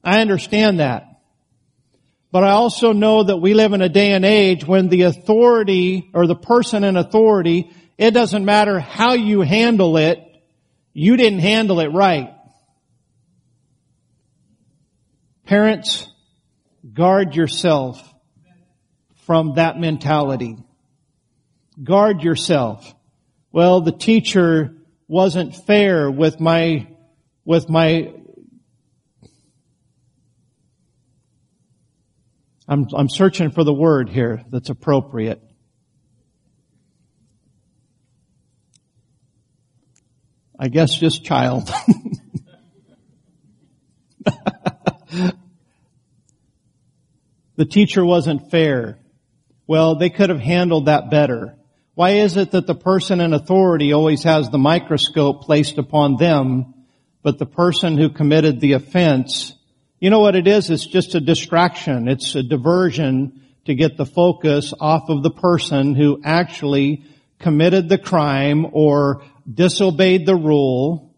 [0.04, 1.06] I understand that.
[2.30, 6.10] But I also know that we live in a day and age when the authority
[6.12, 10.24] or the person in authority, it doesn't matter how you handle it,
[10.92, 12.32] you didn't handle it right.
[15.44, 16.08] Parents,
[16.92, 18.02] guard yourself
[19.26, 20.56] from that mentality.
[21.82, 22.94] Guard yourself.
[23.50, 24.76] Well, the teacher
[25.08, 26.86] wasn't fair with my,
[27.44, 28.12] with my,
[32.68, 35.42] I'm, I'm searching for the word here that's appropriate.
[40.58, 41.70] I guess just child.
[47.56, 48.98] the teacher wasn't fair.
[49.68, 51.56] Well, they could have handled that better.
[51.94, 56.74] Why is it that the person in authority always has the microscope placed upon them,
[57.22, 59.54] but the person who committed the offense,
[60.00, 60.70] you know what it is?
[60.70, 62.08] It's just a distraction.
[62.08, 67.04] It's a diversion to get the focus off of the person who actually
[67.38, 71.14] committed the crime or disobeyed the rule.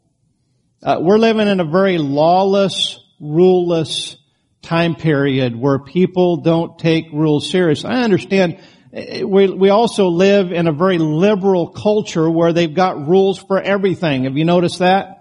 [0.83, 4.17] Uh, we're living in a very lawless ruleless
[4.63, 7.85] time period where people don't take rules serious.
[7.85, 8.61] I understand
[8.93, 13.61] eh, we, we also live in a very liberal culture where they've got rules for
[13.61, 14.25] everything.
[14.25, 15.17] Have you noticed that?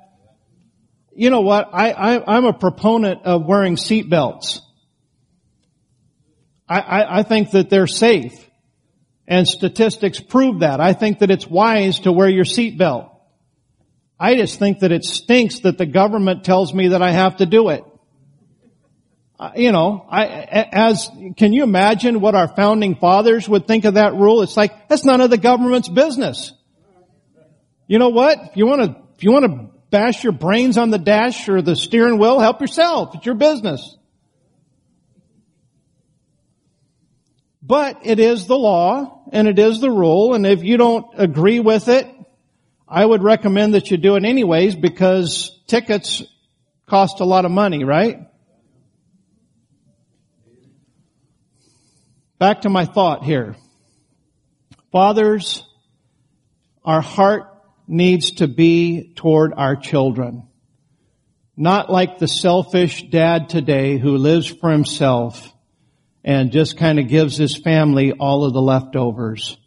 [1.15, 1.69] You know what?
[1.73, 4.61] I, I, am a proponent of wearing seatbelts.
[6.67, 8.48] I, I, I think that they're safe.
[9.29, 10.81] And statistics prove that.
[10.81, 13.11] I think that it's wise to wear your seatbelt.
[14.19, 17.45] I just think that it stinks that the government tells me that I have to
[17.45, 17.85] do it
[19.39, 23.93] uh, you know, I, as, can you imagine what our founding fathers would think of
[23.93, 24.41] that rule?
[24.41, 26.51] It's like, that's none of the government's business.
[27.87, 28.37] You know what?
[28.49, 31.61] If you want to, if you want to bash your brains on the dash or
[31.61, 33.15] the steering wheel, help yourself.
[33.15, 33.95] It's your business.
[37.69, 41.59] But it is the law and it is the rule and if you don't agree
[41.59, 42.07] with it,
[42.87, 46.23] I would recommend that you do it anyways because tickets
[46.87, 48.21] cost a lot of money, right?
[52.39, 53.55] Back to my thought here.
[54.91, 55.63] Fathers,
[56.83, 57.43] our heart
[57.87, 60.47] needs to be toward our children.
[61.55, 65.53] Not like the selfish dad today who lives for himself
[66.23, 69.57] and just kind of gives his family all of the leftovers.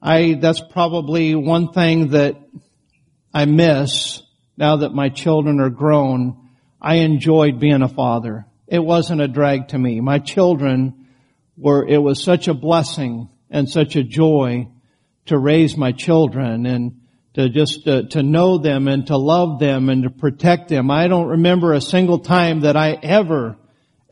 [0.00, 2.36] I, that's probably one thing that
[3.32, 4.22] I miss
[4.56, 6.50] now that my children are grown.
[6.80, 8.46] I enjoyed being a father.
[8.66, 10.00] It wasn't a drag to me.
[10.00, 11.06] My children
[11.56, 14.68] were, it was such a blessing and such a joy
[15.26, 17.00] to raise my children and
[17.34, 20.90] to just uh, to know them and to love them and to protect them.
[20.90, 23.58] I don't remember a single time that I ever,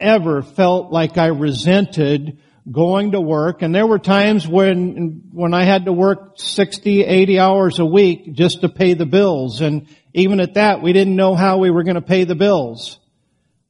[0.04, 2.38] ever felt like I resented
[2.70, 3.62] going to work.
[3.62, 8.34] And there were times when, when I had to work 60, 80 hours a week
[8.34, 9.60] just to pay the bills.
[9.60, 12.98] And even at that, we didn't know how we were going to pay the bills.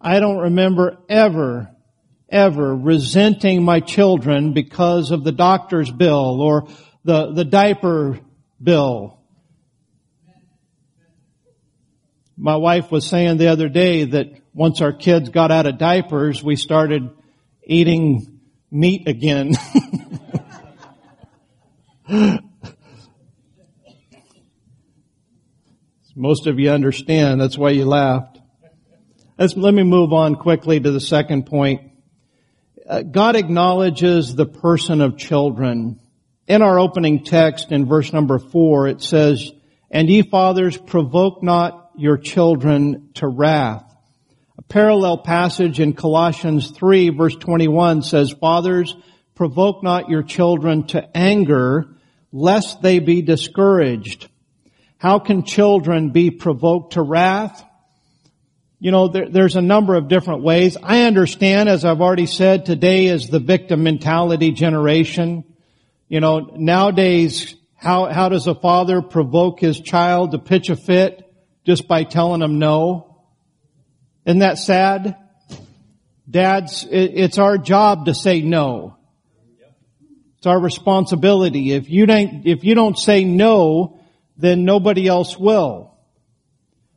[0.01, 1.75] I don't remember ever
[2.35, 6.69] ever resenting my children because of the doctor's bill or
[7.05, 8.19] the, the diaper
[8.61, 9.21] bill.
[12.37, 16.43] My wife was saying the other day that once our kids got out of diapers,
[16.43, 17.11] we started
[17.65, 18.41] eating
[18.71, 19.55] meat again.
[26.17, 27.41] Most of you understand.
[27.41, 28.39] That's why you laughed.
[29.37, 31.91] Let's, let me move on quickly to the second point.
[32.89, 35.99] Uh, God acknowledges the person of children.
[36.47, 39.51] In our opening text in verse number four, it says,
[39.91, 43.94] And ye fathers, provoke not your children to wrath.
[44.57, 48.97] A parallel passage in Colossians 3 verse 21 says, Fathers,
[49.35, 51.89] provoke not your children to anger,
[52.33, 54.29] lest they be discouraged.
[54.99, 57.65] How can children be provoked to wrath?
[58.85, 60.77] you know, there, there's a number of different ways.
[60.83, 65.43] I understand, as I've already said, today is the victim mentality generation.
[66.07, 71.23] You know, nowadays, how, how does a father provoke his child to pitch a fit?
[71.65, 73.14] Just by telling him no?
[74.27, 75.17] Isn't that sad?
[76.29, 78.97] Dads, it's our job to say no.
[80.39, 81.73] It's our responsibility.
[81.73, 84.01] If you don't, if you don't say no,
[84.37, 85.97] then nobody else will.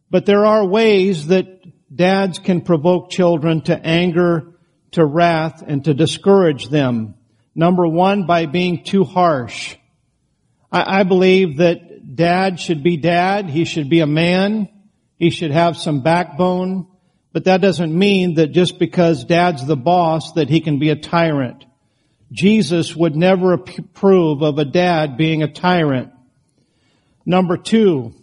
[0.09, 1.47] But there are ways that
[1.93, 4.53] dads can provoke children to anger,
[4.91, 7.15] to wrath, and to discourage them.
[7.53, 9.75] Number one, by being too harsh.
[10.71, 13.49] I, I believe that dad should be dad.
[13.49, 14.69] He should be a man.
[15.17, 16.87] He should have some backbone.
[17.37, 20.95] But that doesn't mean that just because dad's the boss that he can be a
[20.95, 21.65] tyrant.
[22.31, 26.11] Jesus would never approve of a dad being a tyrant.
[27.27, 28.15] Number two,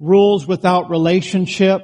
[0.00, 1.82] rules without relationship.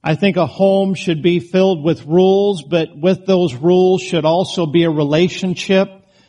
[0.00, 4.64] I think a home should be filled with rules, but with those rules should also
[4.64, 5.88] be a relationship.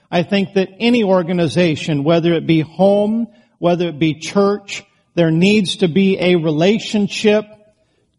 [0.10, 3.28] I think that any organization, whether it be home,
[3.60, 7.46] whether it be church, there needs to be a relationship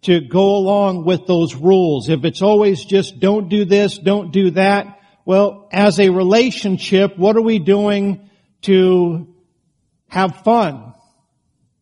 [0.02, 2.08] to go along with those rules.
[2.08, 7.36] If it's always just don't do this, don't do that, well, as a relationship, what
[7.36, 8.28] are we doing
[8.62, 9.32] to
[10.08, 10.94] have fun?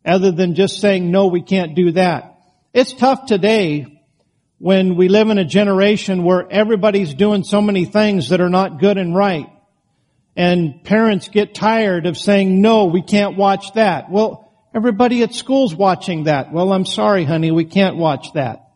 [0.04, 2.38] Other than just saying, no, we can't do that.
[2.74, 4.02] It's tough today
[4.58, 8.78] when we live in a generation where everybody's doing so many things that are not
[8.78, 9.48] good and right.
[10.36, 14.10] And parents get tired of saying, no, we can't watch that.
[14.10, 16.52] Well, everybody at school's watching that.
[16.52, 18.66] Well, I'm sorry, honey, we can't watch that.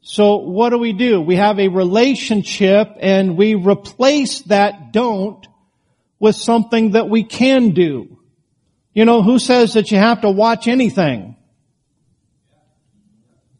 [0.00, 1.20] So what do we do?
[1.20, 5.44] We have a relationship and we replace that don't
[6.20, 8.18] with something that we can do.
[8.94, 11.36] You know, who says that you have to watch anything?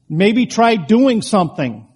[0.09, 1.86] Maybe try doing something.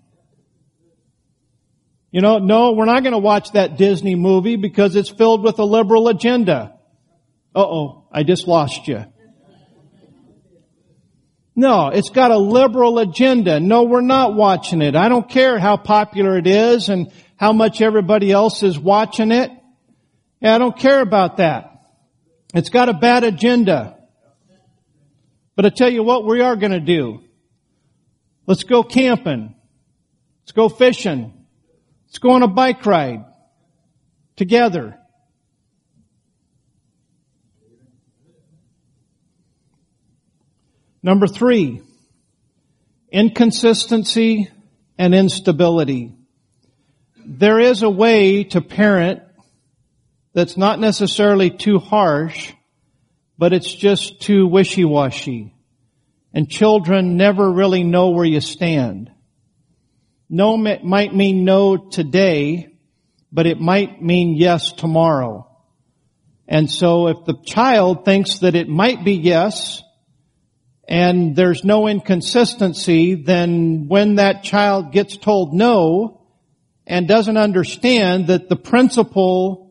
[2.10, 5.60] You know, no, we're not going to watch that Disney movie because it's filled with
[5.60, 6.74] a liberal agenda.
[7.54, 9.04] Uh-oh, I just lost you.
[11.60, 13.60] No, it's got a liberal agenda.
[13.60, 14.96] No, we're not watching it.
[14.96, 19.50] I don't care how popular it is and how much everybody else is watching it.
[20.40, 21.82] Yeah, I don't care about that.
[22.54, 23.98] It's got a bad agenda.
[25.54, 27.24] But I tell you what we are going to do.
[28.46, 29.54] Let's go camping.
[30.40, 31.44] Let's go fishing.
[32.06, 33.26] Let's go on a bike ride
[34.36, 34.98] together.
[41.02, 41.82] Number three,
[43.10, 44.50] inconsistency
[44.98, 46.14] and instability.
[47.24, 49.22] There is a way to parent
[50.34, 52.52] that's not necessarily too harsh,
[53.38, 55.54] but it's just too wishy-washy.
[56.32, 59.10] And children never really know where you stand.
[60.28, 62.68] No might mean no today,
[63.32, 65.46] but it might mean yes tomorrow.
[66.46, 69.82] And so if the child thinks that it might be yes,
[70.90, 76.20] and there's no inconsistency, then when that child gets told no,
[76.84, 79.70] and doesn't understand that the principle,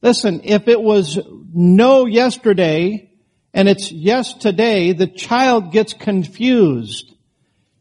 [0.00, 1.18] listen, if it was
[1.52, 3.10] no yesterday,
[3.52, 7.14] and it's yes today, the child gets confused.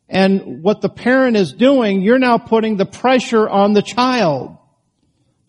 [0.10, 4.58] And what the parent is doing, you're now putting the pressure on the child.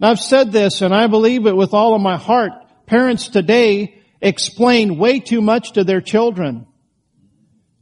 [0.01, 2.53] I've said this and I believe it with all of my heart.
[2.87, 6.67] Parents today explain way too much to their children.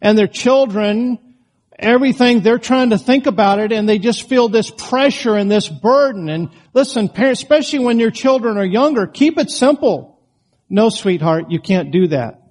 [0.03, 1.37] And their children,
[1.79, 5.69] everything, they're trying to think about it and they just feel this pressure and this
[5.69, 6.29] burden.
[6.29, 10.21] And listen, parents, especially when your children are younger, keep it simple.
[10.69, 12.43] No, sweetheart, you can't do that.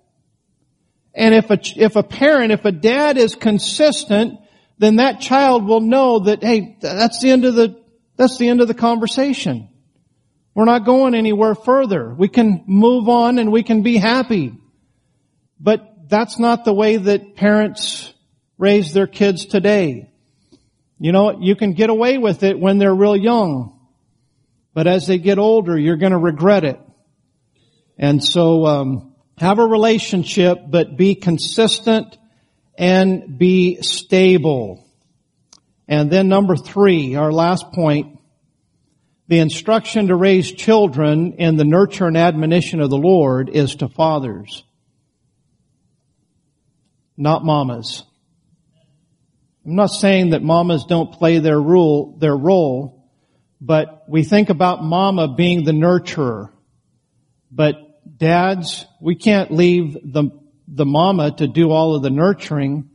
[1.14, 4.40] And if a, if a parent, if a dad is consistent,
[4.78, 7.84] then that child will know that, hey, that's the end of the,
[8.16, 9.68] that's the end of the conversation.
[10.56, 12.14] We're not going anywhere further.
[12.14, 14.54] We can move on and we can be happy.
[15.60, 18.14] But that's not the way that parents
[18.58, 20.12] raise their kids today.
[21.00, 23.80] You know, you can get away with it when they're real young.
[24.74, 26.80] But as they get older, you're going to regret it.
[27.98, 32.18] And so, um, have a relationship, but be consistent
[32.78, 34.86] and be stable.
[35.88, 38.20] And then number three, our last point,
[39.28, 43.88] the instruction to raise children in the nurture and admonition of the Lord is to
[43.88, 44.64] fathers,
[47.22, 48.04] not mamas.
[49.64, 53.08] I'm not saying that mamas don't play their rule, their role,
[53.62, 56.50] but we think about mama being the nurturer.
[57.52, 57.76] But
[58.18, 60.32] dads, we can't leave the,
[60.68, 62.90] the mama to do all of the nurturing.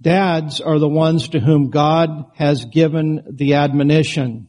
[0.00, 4.48] Dads are the ones to whom God has given the admonition.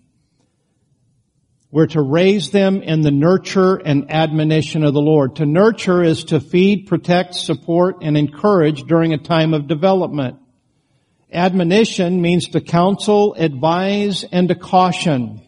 [1.73, 5.37] We're to raise them in the nurture and admonition of the Lord.
[5.37, 10.37] To nurture is to feed, protect, support, and encourage during a time of development.
[11.31, 15.41] Admonition means to counsel, advise, and to caution.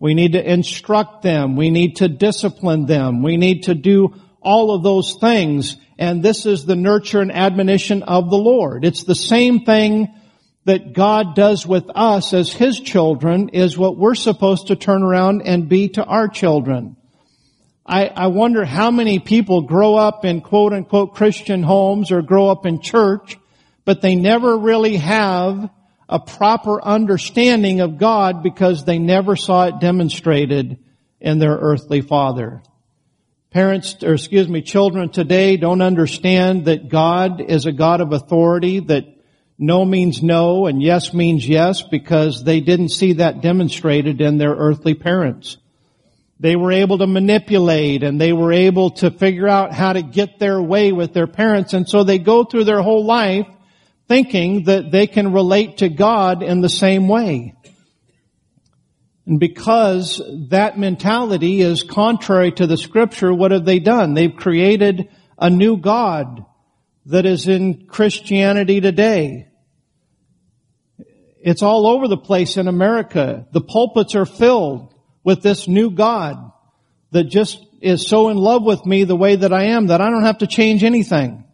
[0.00, 1.54] We need to instruct them.
[1.54, 3.22] We need to discipline them.
[3.22, 5.76] We need to do all of those things.
[5.96, 8.84] And this is the nurture and admonition of the Lord.
[8.84, 10.12] It's the same thing
[10.68, 15.42] that God does with us as His children is what we're supposed to turn around
[15.42, 16.96] and be to our children.
[17.84, 22.48] I, I wonder how many people grow up in quote unquote Christian homes or grow
[22.48, 23.36] up in church
[23.88, 25.70] but they never really have
[26.10, 30.78] a proper understanding of God because they never saw it demonstrated
[31.22, 32.60] in their earthly father.
[33.50, 38.80] Parents, or excuse me, children today don't understand that God is a God of authority,
[38.80, 39.06] that
[39.58, 44.54] no means no and yes means yes because they didn't see that demonstrated in their
[44.54, 45.58] earthly parents.
[46.40, 50.38] They were able to manipulate and they were able to figure out how to get
[50.38, 53.46] their way with their parents and so they go through their whole life
[54.06, 57.54] thinking that they can relate to God in the same way.
[59.26, 64.14] And because that mentality is contrary to the scripture, what have they done?
[64.14, 66.46] They've created a new God
[67.04, 69.47] that is in Christianity today.
[71.40, 73.46] It's all over the place in America.
[73.52, 76.52] The pulpits are filled with this new God
[77.12, 80.10] that just is so in love with me the way that I am that I
[80.10, 81.44] don't have to change anything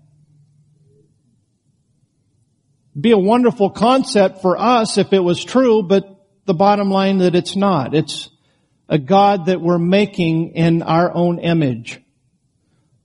[2.98, 6.04] be a wonderful concept for us if it was true, but
[6.46, 7.94] the bottom line that it's not.
[7.94, 8.30] It's
[8.88, 12.00] a God that we're making in our own image.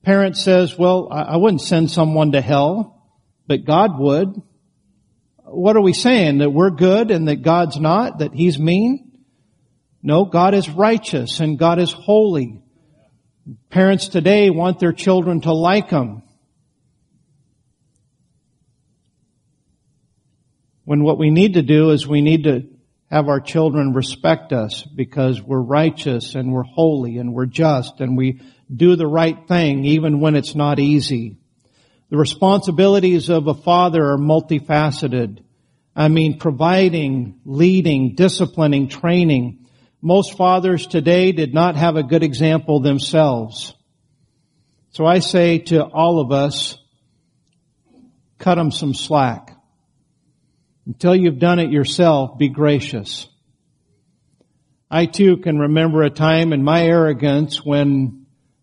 [0.03, 3.03] Parent says, well, I wouldn't send someone to hell,
[3.47, 4.41] but God would.
[5.51, 6.39] What are we saying?
[6.39, 8.19] That we're good and that God's not?
[8.19, 9.23] That He's mean?
[10.01, 12.61] No, God is righteous and God is holy.
[13.69, 16.23] Parents today want their children to like them.
[20.85, 22.67] When what we need to do is we need to
[23.11, 28.15] have our children respect us because we're righteous and we're holy and we're just and
[28.15, 28.41] we
[28.73, 31.37] do the right thing even when it's not easy.
[32.09, 35.43] The responsibilities of a father are multifaceted.
[35.95, 39.67] I mean, providing, leading, disciplining, training.
[40.01, 43.73] Most fathers today did not have a good example themselves.
[44.91, 46.77] So I say to all of us,
[48.39, 49.55] cut them some slack.
[50.87, 53.27] Until you've done it yourself, be gracious.
[54.89, 58.18] I too can remember a time in my arrogance when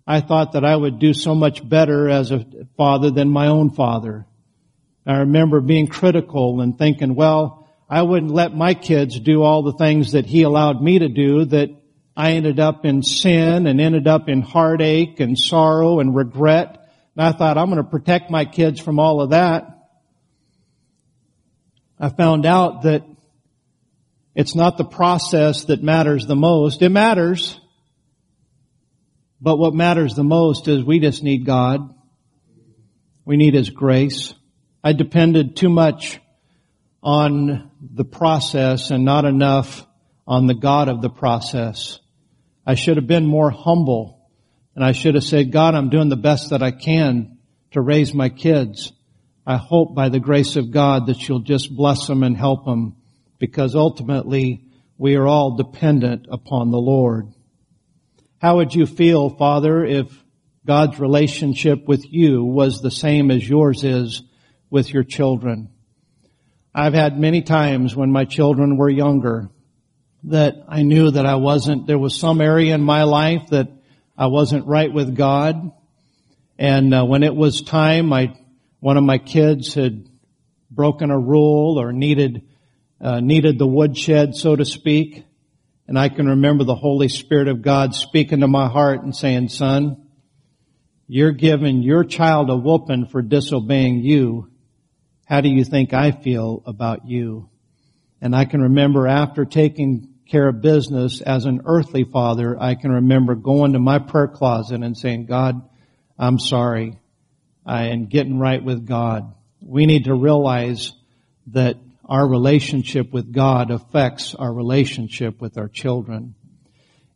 [0.07, 2.47] I thought that I would do so much better as a
[2.77, 4.27] father than my own father.
[5.05, 9.73] I remember being critical and thinking, well, I wouldn't let my kids do all the
[9.73, 11.71] things that he allowed me to do that
[12.17, 16.89] I ended up in sin and ended up in heartache and sorrow and regret.
[17.17, 19.67] And I thought, I'm going to protect my kids from all of that.
[21.99, 23.05] I found out that
[24.35, 26.83] it's not the process that matters the most.
[26.83, 27.61] It matters.
[29.41, 31.95] But what matters the most is we just need God.
[33.25, 34.35] We need His grace.
[34.83, 36.21] I depended too much
[37.03, 39.87] on the process and not enough
[40.27, 41.99] on the God of the process.
[42.67, 44.29] I should have been more humble
[44.75, 47.39] and I should have said, God, I'm doing the best that I can
[47.73, 48.93] to raise my kids.
[49.47, 52.97] I hope by the grace of God that you'll just bless them and help them
[53.39, 54.65] because ultimately
[54.99, 57.33] we are all dependent upon the Lord.
[58.39, 60.23] How would you feel, Father, if
[60.67, 64.23] God's relationship with you was the same as yours is
[64.69, 65.71] with your children?
[66.75, 69.49] I've had many times when my children were younger
[70.25, 73.69] that I knew that I wasn't, there was some area in my life that
[74.19, 75.73] I wasn't right with God.
[76.59, 78.35] And uh, when it was time, I
[78.81, 80.09] one of my kids had
[80.71, 82.43] broken a rule or needed
[83.01, 85.26] uh, needed the woodshed, so to speak,
[85.89, 89.49] and I can remember the Holy Spirit of God speaking to my heart and saying,
[89.49, 89.97] "Son,
[91.07, 94.49] you're giving your child a whooping for disobeying you.
[95.27, 97.49] How do you think I feel about you?"
[98.21, 102.91] And I can remember after taking care of business as an earthly father, I can
[102.91, 105.63] remember going to my prayer closet and saying, God,
[106.19, 106.99] I'm sorry
[107.65, 109.33] and getting right with God.
[109.61, 110.93] We need to realize
[111.49, 111.77] that
[112.07, 116.35] our relationship with God affects our relationship with our children.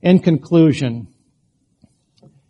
[0.02, 1.08] In conclusion,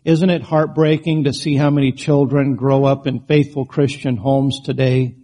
[0.04, 5.16] isn't it heartbreaking to see how many children grow up in faithful Christian homes today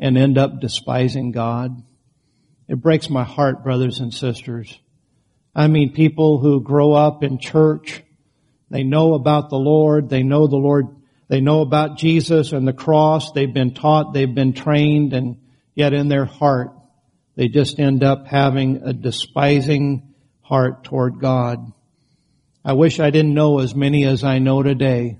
[0.00, 1.82] and end up despising God?
[2.66, 4.78] It breaks my heart, brothers and sisters.
[5.54, 8.02] I mean people who grow up in church.
[8.70, 10.08] They know about the Lord.
[10.08, 10.86] They know the Lord.
[11.28, 13.32] They know about Jesus and the cross.
[13.32, 14.14] They've been taught.
[14.14, 15.36] They've been trained and
[15.74, 16.72] yet in their heart,
[17.36, 21.72] they just end up having a despising heart toward God.
[22.64, 25.18] I wish I didn't know as many as I know today.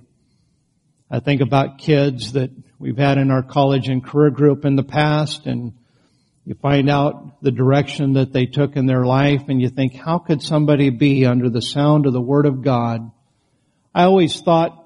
[1.11, 4.82] I think about kids that we've had in our college and career group in the
[4.82, 5.74] past and
[6.46, 10.18] you find out the direction that they took in their life and you think, how
[10.18, 13.11] could somebody be under the sound of the Word of God?
[13.94, 14.80] I always thought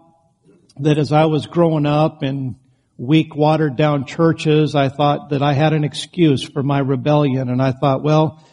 [0.81, 2.57] that as I was growing up in
[2.99, 7.63] weak, watered down churches, I thought that I had an excuse for my rebellion and
[7.63, 8.45] I thought, well,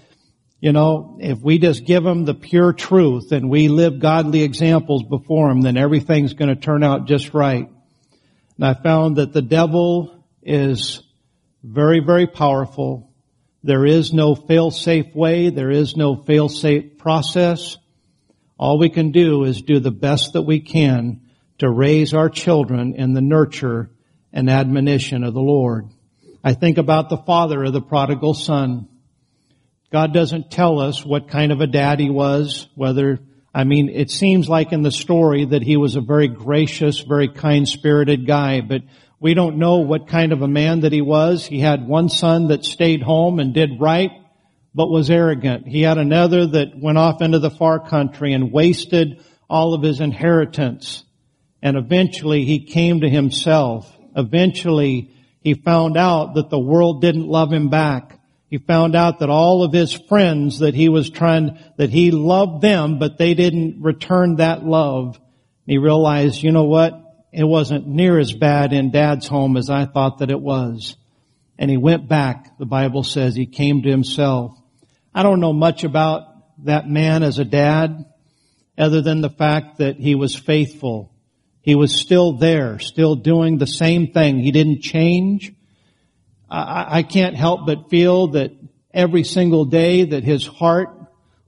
[0.61, 5.03] you know, if we just give them the pure truth and we live godly examples
[5.03, 7.67] before them, then everything's going to turn out just right.
[8.57, 11.01] And I found that the devil is
[11.63, 13.11] very, very powerful.
[13.63, 15.49] There is no fail-safe way.
[15.49, 17.77] There is no fail-safe process.
[18.57, 21.21] All we can do is do the best that we can
[21.57, 23.89] to raise our children in the nurture
[24.35, 25.87] and admonition of the Lord.
[26.43, 28.87] I think about the father of the prodigal son.
[29.91, 33.19] God doesn't tell us what kind of a dad he was, whether,
[33.53, 37.29] I mean, it seems like in the story that he was a very gracious, very
[37.29, 38.81] kind-spirited guy, but
[39.19, 41.45] we don't know what kind of a man that he was.
[41.45, 44.11] He had one son that stayed home and did right,
[44.73, 45.65] but was arrogant.
[45.65, 50.01] He had another that went off into the far country and wasted all of his
[50.01, 51.05] inheritance.
[51.63, 53.89] And eventually he came to himself.
[54.15, 55.11] Eventually
[55.41, 58.19] he found out that the world didn't love him back.
[58.49, 62.61] He found out that all of his friends that he was trying, that he loved
[62.61, 65.19] them, but they didn't return that love.
[65.65, 66.93] He realized, you know what?
[67.33, 70.95] It wasn't near as bad in dad's home as I thought that it was.
[71.57, 74.57] And he went back, the Bible says, he came to himself.
[75.13, 76.23] I don't know much about
[76.65, 78.05] that man as a dad,
[78.77, 81.14] other than the fact that he was faithful.
[81.65, 84.37] He was still there, still doing the same thing.
[84.37, 85.51] He didn't change.
[86.47, 88.51] I, I can't help but feel that
[88.93, 90.89] every single day that his heart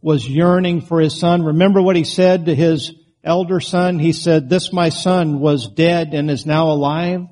[0.01, 1.43] was yearning for his son.
[1.43, 3.99] Remember what he said to his elder son?
[3.99, 7.27] He said, this my son was dead and is now alive.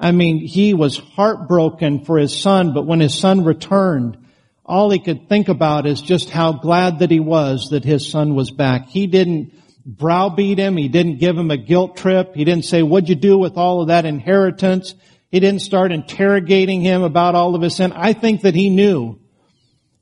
[0.00, 4.16] I mean, he was heartbroken for his son, but when his son returned,
[4.64, 8.34] all he could think about is just how glad that he was that his son
[8.34, 8.88] was back.
[8.88, 9.52] He didn't
[9.86, 10.76] browbeat him.
[10.76, 12.34] He didn't give him a guilt trip.
[12.34, 14.94] He didn't say, what'd you do with all of that inheritance?
[15.30, 17.92] He didn't start interrogating him about all of his sin.
[17.92, 19.20] I think that he knew.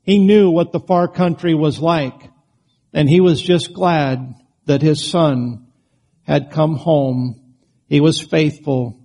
[0.01, 2.29] He knew what the far country was like.
[2.93, 4.33] And he was just glad
[4.65, 5.67] that his son
[6.23, 7.55] had come home.
[7.87, 8.99] He was faithful.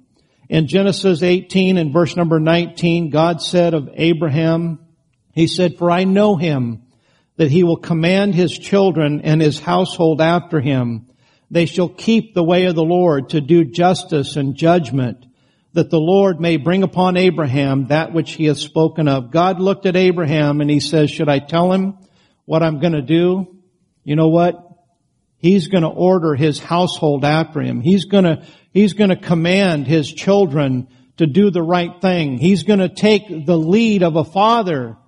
[0.49, 4.79] In Genesis 18 and verse number 19, God said of Abraham,
[5.33, 6.83] He said, For I know him,
[7.41, 11.07] that he will command his children and his household after him.
[11.51, 15.25] They shall keep the way of the Lord to do justice and judgment
[15.73, 19.31] that the Lord may bring upon Abraham that which he has spoken of.
[19.31, 21.97] God looked at Abraham and he says, should I tell him
[22.45, 23.57] what I'm going to do?
[24.05, 24.63] You know what?
[25.39, 27.81] He's going to order his household after him.
[27.81, 32.37] He's going to, he's going to command his children to do the right thing.
[32.37, 34.99] He's going to take the lead of a father.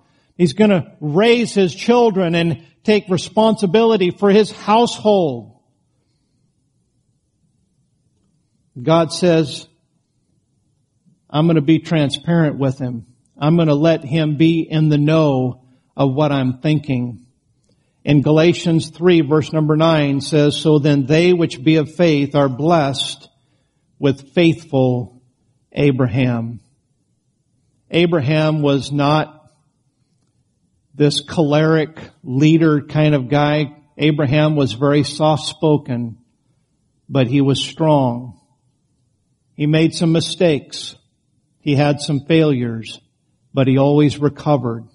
[0.43, 5.57] He's going to raise his children and take responsibility for his household.
[8.75, 9.65] God says,
[11.29, 13.05] I'm going to be transparent with him.
[13.37, 15.63] I'm going to let him be in the know
[15.95, 17.25] of what I'm thinking.
[18.03, 22.49] In Galatians 3 verse number 9 says, So then they which be of faith are
[22.49, 23.29] blessed
[23.97, 25.21] with faithful
[25.71, 26.59] Abraham.
[27.89, 29.39] Abraham was not
[30.93, 33.75] this choleric leader kind of guy.
[33.97, 36.17] Abraham was very soft spoken,
[37.09, 38.39] but he was strong.
[39.55, 40.95] He made some mistakes.
[41.59, 42.99] He had some failures,
[43.53, 44.87] but he always recovered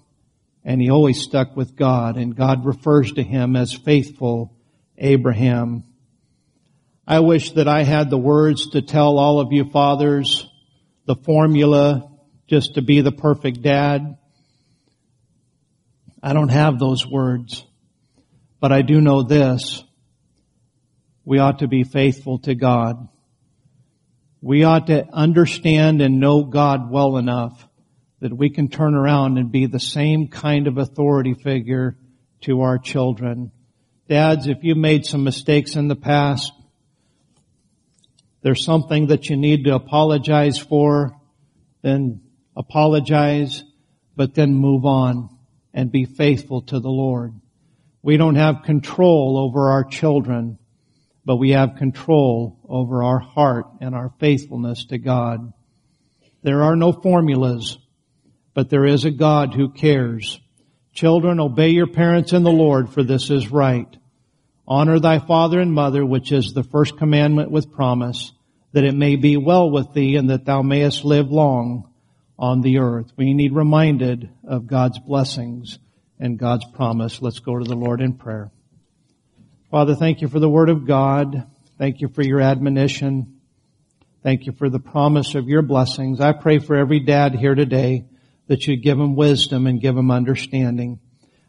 [0.63, 4.55] and he always stuck with God and God refers to him as faithful
[4.97, 5.83] Abraham.
[7.07, 10.47] I wish that I had the words to tell all of you fathers
[11.07, 12.11] the formula
[12.47, 14.18] just to be the perfect dad.
[16.21, 17.65] I don't have those words,
[18.59, 19.83] but I do know this.
[21.23, 23.07] We ought to be faithful to God.
[24.41, 27.65] We ought to understand and know God well enough
[28.19, 31.97] that we can turn around and be the same kind of authority figure
[32.41, 33.51] to our children.
[34.09, 36.51] Dads, if you made some mistakes in the past,
[38.41, 41.15] there's something that you need to apologize for,
[41.81, 42.21] then
[42.57, 43.63] apologize,
[44.17, 45.38] but then move on
[45.79, 47.33] and be faithful to the Lord.
[48.01, 50.59] We don't have control over our children,
[51.23, 55.53] but we have control over our heart and our faithfulness to God.
[56.43, 57.77] There are no formulas,
[58.53, 60.41] but there is a God who cares.
[60.91, 63.87] Children, obey your parents in the Lord, for this is right.
[64.67, 68.33] Honor thy father and mother, which is the first commandment with promise,
[68.73, 71.89] that it may be well with thee and that thou mayest live long
[72.39, 73.11] on the earth.
[73.17, 75.77] We need reminded of God's blessings
[76.17, 77.21] and God's promise.
[77.21, 78.49] Let's go to the Lord in prayer.
[79.69, 81.45] Father, thank you for the word of God.
[81.77, 83.41] Thank you for your admonition.
[84.23, 86.21] Thank you for the promise of your blessings.
[86.21, 88.05] I pray for every dad here today
[88.47, 90.99] that you'd give them wisdom and give them understanding.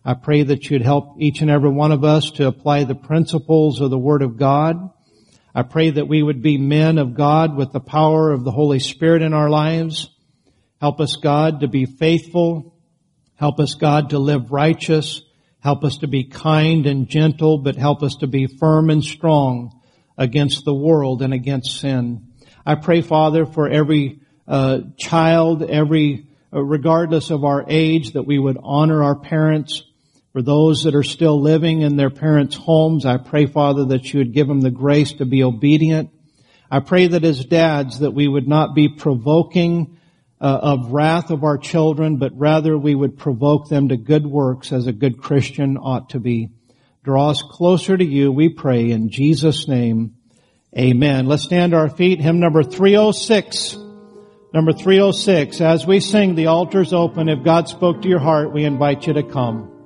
[0.04, 3.80] I pray that you'd help each and every one of us to apply the principles
[3.80, 4.90] of the Word of God.
[5.54, 8.80] I pray that we would be men of God with the power of the Holy
[8.80, 10.10] Spirit in our lives.
[10.80, 12.74] Help us, God, to be faithful.
[13.34, 15.20] Help us, God, to live righteous.
[15.58, 19.78] Help us to be kind and gentle, but help us to be firm and strong
[20.16, 22.28] against the world and against sin.
[22.64, 28.38] I pray, Father, for every uh, child, every uh, regardless of our age, that we
[28.38, 29.82] would honor our parents,
[30.32, 34.20] for those that are still living in their parents' homes, I pray, Father, that you
[34.20, 36.10] would give them the grace to be obedient.
[36.70, 39.98] I pray that as dads, that we would not be provoking
[40.40, 44.72] uh, of wrath of our children, but rather we would provoke them to good works
[44.72, 46.50] as a good Christian ought to be.
[47.04, 50.14] Draw us closer to you, we pray, in Jesus' name.
[50.76, 51.26] Amen.
[51.26, 52.20] Let's stand to our feet.
[52.20, 53.76] Hymn number 306.
[54.52, 55.60] Number 306.
[55.60, 57.28] As we sing, the altar's open.
[57.28, 59.79] If God spoke to your heart, we invite you to come.